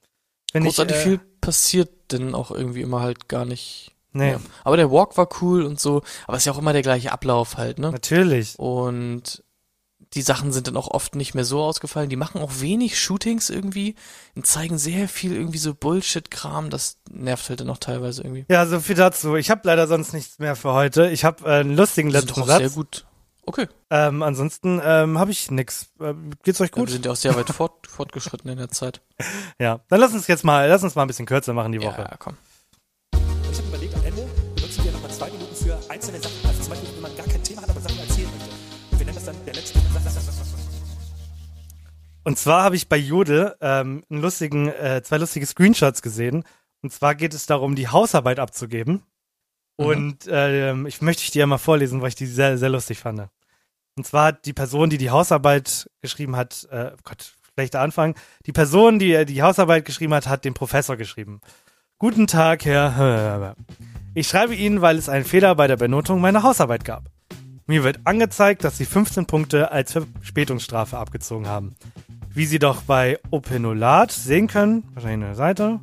[0.52, 3.92] Wenn Großartig ich, äh, viel passiert denn auch irgendwie immer halt gar nicht.
[4.14, 4.40] Nee, Ja.
[4.64, 6.02] Aber der Walk war cool und so.
[6.26, 7.92] Aber es ist ja auch immer der gleiche Ablauf halt, ne?
[7.92, 8.58] natürlich.
[8.58, 9.44] Und
[10.14, 12.10] die Sachen sind dann auch oft nicht mehr so ausgefallen.
[12.10, 13.96] Die machen auch wenig Shootings irgendwie
[14.36, 16.70] und zeigen sehr viel irgendwie so Bullshit-Kram.
[16.70, 18.46] Das nervt halt dann auch teilweise irgendwie.
[18.50, 19.36] Ja, so viel dazu.
[19.36, 21.10] Ich habe leider sonst nichts mehr für heute.
[21.10, 22.74] Ich habe äh, einen lustigen letzten auch sehr Satz.
[22.76, 23.06] gut.
[23.48, 25.92] Okay, Ähm, ansonsten ähm, habe ich nix.
[26.00, 26.90] Äh, geht's euch ja, wir gut?
[26.90, 29.02] sind ja auch sehr weit fort, fortgeschritten in der Zeit.
[29.60, 29.80] Ja.
[29.88, 32.02] Dann lass uns jetzt mal, lass uns mal ein bisschen kürzer machen die Woche.
[32.02, 32.36] Ja, komm.
[33.52, 36.36] Ich habe überlegt, am Ende benutzen wir nochmal zwei Minuten für einzelne Sachen.
[36.46, 38.50] Also zum Beispiel, wenn man gar kein Thema hat, aber Sachen erzählen möchte.
[38.92, 39.80] Und wir nennen das dann der letzte.
[42.26, 46.44] Und zwar habe ich bei Jode ähm, einen lustigen, äh, zwei lustige Screenshots gesehen.
[46.82, 49.04] Und zwar geht es darum, die Hausarbeit abzugeben.
[49.78, 49.86] Mhm.
[49.86, 53.28] Und ähm, ich möchte ich dir mal vorlesen, weil ich die sehr, sehr lustig fand.
[53.98, 58.16] Und zwar hat die Person, die die Hausarbeit geschrieben hat, äh, Gott, schlechter Anfang.
[58.46, 61.42] Die Person, die äh, die Hausarbeit geschrieben hat, hat den Professor geschrieben.
[61.98, 63.56] Guten Tag, Herr.
[64.14, 67.10] Ich schreibe Ihnen, weil es einen Fehler bei der Benotung meiner Hausarbeit gab.
[67.68, 71.76] Mir wird angezeigt, dass Sie 15 Punkte als Verspätungsstrafe abgezogen haben.
[72.34, 75.80] Wie Sie doch bei Openolat sehen können, wahrscheinlich der Seite,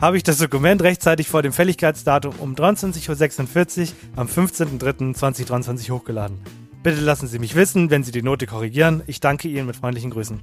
[0.00, 3.86] habe ich das Dokument rechtzeitig vor dem Fälligkeitsdatum um 23.46 Uhr
[4.16, 6.38] am 15.03.2023 hochgeladen.
[6.82, 9.02] Bitte lassen Sie mich wissen, wenn Sie die Note korrigieren.
[9.06, 10.40] Ich danke Ihnen mit freundlichen Grüßen.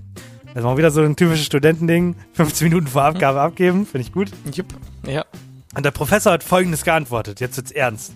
[0.53, 2.15] Das war wieder so ein typisches Studentending.
[2.33, 4.29] 15 Minuten vor Abgabe abgeben, finde ich gut.
[4.53, 4.67] Jupp.
[5.07, 5.25] Ja.
[5.75, 7.39] Und der Professor hat folgendes geantwortet.
[7.39, 8.13] Jetzt wird's ernst.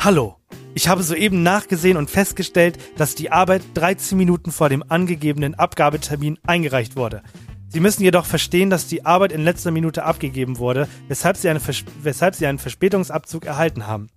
[0.00, 0.36] Hallo.
[0.74, 6.38] Ich habe soeben nachgesehen und festgestellt, dass die Arbeit 13 Minuten vor dem angegebenen Abgabetermin
[6.46, 7.22] eingereicht wurde.
[7.70, 11.84] Sie müssen jedoch verstehen, dass die Arbeit in letzter Minute abgegeben wurde, weshalb Sie, Vers
[12.02, 14.08] weshalb Sie einen Verspätungsabzug erhalten haben.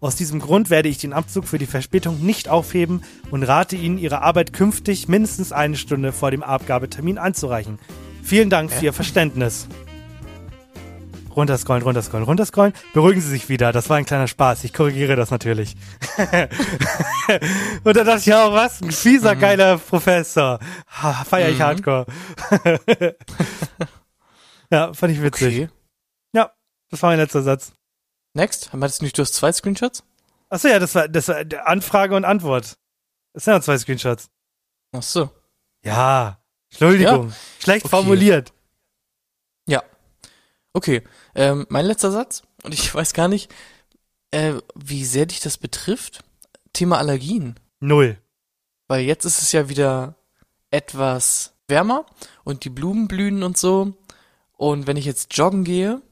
[0.00, 3.98] Aus diesem Grund werde ich den Abzug für die Verspätung nicht aufheben und rate Ihnen,
[3.98, 7.78] Ihre Arbeit künftig mindestens eine Stunde vor dem Abgabetermin einzureichen.
[8.22, 9.66] Vielen Dank für Ihr Verständnis.
[11.34, 12.72] Runterscrollen, runterscrollen, runterscrollen.
[12.92, 13.72] Beruhigen Sie sich wieder.
[13.72, 14.64] Das war ein kleiner Spaß.
[14.64, 15.76] Ich korrigiere das natürlich.
[17.84, 18.82] Und da dachte ich auch, was?
[18.82, 20.58] Ein fieser, geiler Professor.
[20.88, 21.62] Ha, feier ich Mhm.
[21.62, 22.06] hardcore.
[24.70, 25.54] ja, fand ich witzig.
[25.64, 25.68] Okay.
[26.34, 26.52] Ja,
[26.90, 27.72] das war mein letzter Satz.
[28.34, 28.72] Next.
[28.74, 30.04] Meintest du nicht, du hast zwei Screenshots?
[30.48, 32.76] Achso, ja, das war, das war Anfrage und Antwort.
[33.32, 34.30] Das sind ja zwei Screenshots.
[34.92, 35.30] Ach so.
[35.84, 36.38] Ja,
[36.70, 37.32] Entschuldigung.
[37.60, 37.90] Schlecht Okay.
[37.90, 38.52] formuliert.
[39.66, 39.82] Ja.
[40.72, 41.02] Okay.
[41.34, 42.42] Ähm, mein letzter Satz.
[42.62, 43.50] Und ich weiß gar nicht,
[44.30, 46.22] äh, wie sehr dich das betrifft.
[46.72, 47.58] Thema Allergien.
[47.80, 48.18] Null.
[48.88, 50.16] Weil jetzt ist es ja wieder
[50.70, 52.06] etwas wärmer
[52.44, 53.94] und die Blumen blühen und so.
[54.56, 56.02] Und wenn ich jetzt joggen gehe,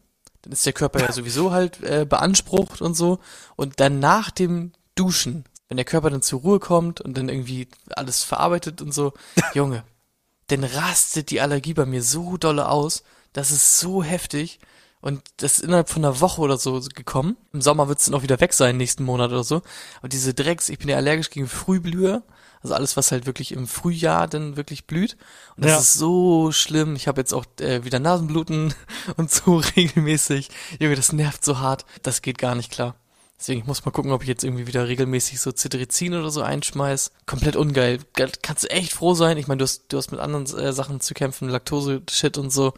[0.43, 3.19] dann ist der Körper ja sowieso halt äh, beansprucht und so.
[3.57, 7.69] Und dann nach dem Duschen, wenn der Körper dann zur Ruhe kommt und dann irgendwie
[7.91, 9.13] alles verarbeitet und so,
[9.55, 9.85] Junge,
[10.47, 13.03] dann rastet die Allergie bei mir so dolle aus.
[13.33, 14.61] Das ist so heftig.
[15.01, 17.37] Und das ist innerhalb von einer Woche oder so gekommen.
[17.53, 19.63] Im Sommer wird es dann auch wieder weg sein, nächsten Monat oder so.
[19.99, 22.23] Aber diese Drecks, ich bin ja allergisch gegen Frühblüher.
[22.61, 25.17] Also alles, was halt wirklich im Frühjahr dann wirklich blüht.
[25.57, 25.79] Und das Ja.
[25.79, 26.97] ist so schlimm.
[26.97, 28.75] Ich habe jetzt auch äh, wieder Nasenbluten
[29.17, 30.49] und so regelmäßig.
[30.81, 31.85] Junge, das nervt so hart.
[32.03, 32.97] Das geht gar nicht klar.
[33.39, 36.43] Deswegen, ich muss mal gucken, ob ich jetzt irgendwie wieder regelmäßig so Cetirizin oder so
[36.43, 37.13] einschmeiß.
[37.27, 38.01] Komplett ungeil.
[38.15, 39.37] Ge- Kannst du echt froh sein.
[39.39, 42.73] Ich meine, du hast, du hast mit anderen äh, Sachen zu kämpfen, Laktose-Shit und so.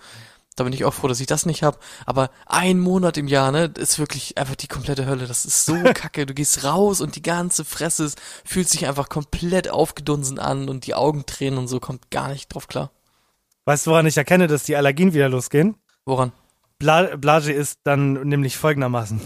[0.57, 1.78] Da bin ich auch froh, dass ich das nicht habe.
[2.07, 5.26] Aber ein Monat im Jahr, ne, ist wirklich einfach die komplette Hölle.
[5.26, 6.26] Das ist so kacke.
[6.26, 10.86] Du gehst raus und die ganze Fresse ist, fühlt sich einfach komplett aufgedunsen an und
[10.86, 12.90] die Augen tränen und so kommt gar nicht drauf klar.
[13.64, 15.76] Weißt du, woran ich erkenne, dass die Allergien wieder losgehen?
[16.05, 16.32] Woran?
[16.78, 19.20] Bla Blage ist dann nämlich folgendermaßen.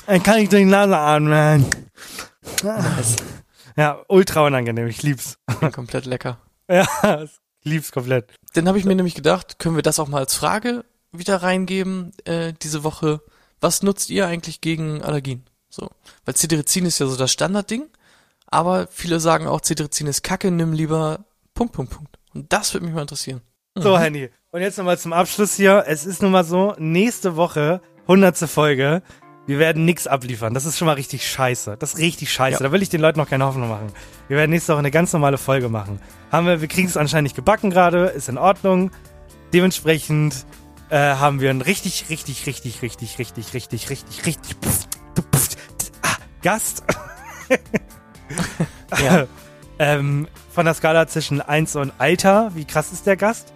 [0.06, 1.66] Dann kann ich durch die Nase atmen.
[3.78, 4.88] Ja, ultra unangenehm.
[4.88, 5.38] Ich lieb's.
[5.72, 6.40] komplett lecker.
[6.70, 7.32] Ja, ich
[7.64, 8.34] lieb's komplett.
[8.54, 12.12] Dann habe ich mir nämlich gedacht, können wir das auch mal als Frage wieder reingeben
[12.26, 13.22] äh, diese Woche.
[13.62, 15.46] Was nutzt ihr eigentlich gegen Allergien?
[15.70, 15.90] So,
[16.26, 17.86] weil Cetirizin ist ja so das Standardding,
[18.48, 21.24] aber viele sagen auch Cetirizin ist Kacke, nimm lieber
[21.54, 22.20] Punkt Punkt Punkt.
[22.34, 23.40] Und das würde mich mal interessieren.
[23.76, 24.30] So, Henny.
[24.52, 25.86] Und jetzt nochmal zum Abschluss hier.
[25.88, 29.04] Es ist nun mal so, nächste Woche, hundertste Folge.
[29.48, 30.54] Wir werden nix abliefern.
[30.54, 31.78] Das ist schon mal richtig scheiße.
[31.80, 32.60] Das ist richtig scheiße.
[32.60, 32.68] Ja.
[32.68, 33.88] Da will ich den Leuten noch keine Hoffnung machen.
[34.28, 36.00] Wir werden nächste Woche eine ganz normale Folge machen.
[36.32, 38.92] Haben wir, wir kriegen es anscheinend nicht gebacken gerade, ist in Ordnung.
[39.54, 40.46] Dementsprechend
[40.90, 44.88] äh, haben wir einen richtig, richtig, richtig, richtig, richtig, richtig, richtig, richtig pff,
[45.34, 45.56] pff,
[46.04, 46.84] ah, Gast.
[49.02, 49.26] Ja.
[49.80, 52.52] ähm, von der Skala zwischen 1 und Alter.
[52.56, 53.54] Wie krass ist der Gast?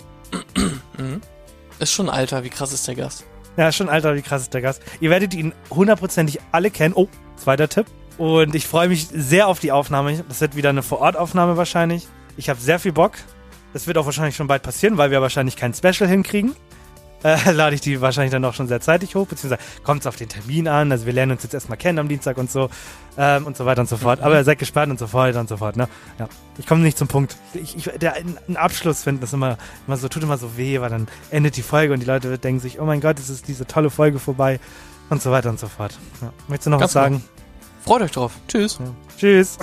[1.80, 3.26] Ist schon alter, wie krass ist der Gast?
[3.58, 4.82] Ja, schon Alter, wie krass ist der Gast.
[5.00, 6.94] Ihr werdet ihn hundertprozentig alle kennen.
[6.96, 7.86] Oh, zweiter Tipp.
[8.18, 10.24] Und ich freue mich sehr auf die Aufnahme.
[10.28, 12.08] Das wird wieder eine Vor-Ort-Aufnahme wahrscheinlich.
[12.38, 13.14] Ich habe sehr viel Bock.
[13.74, 16.56] Das wird auch wahrscheinlich schon bald passieren, weil wir wahrscheinlich kein Special hinkriegen.
[17.24, 20.16] Äh, lade ich die wahrscheinlich dann auch schon sehr zeitig hoch, beziehungsweise kommt es auf
[20.16, 20.92] den Termin an.
[20.92, 22.70] Also wir lernen uns jetzt erstmal kennen am Dienstag und so
[23.18, 24.22] ähm, und so weiter und so fort.
[24.22, 25.78] Aber seid gespannt und so fort und so fort.
[25.78, 25.88] Ne?
[26.20, 26.28] Ja.
[26.58, 27.38] Ich komme nicht zum Punkt.
[27.54, 29.58] Ich, ich, der, einen Abschluss finden, das immer,
[29.88, 32.60] immer so, tut immer so weh, weil dann endet die Folge und die Leute denken
[32.60, 34.60] sich, oh mein Gott, es ist diese tolle Folge vorbei
[35.10, 35.98] und so weiter und so fort.
[36.22, 36.32] Ja.
[36.48, 37.24] Möchtest du noch Ganz was sagen?
[37.84, 38.34] Freut euch drauf.
[38.48, 38.80] Tschüss.
[38.80, 38.86] Ja.
[39.18, 39.58] Tschüss.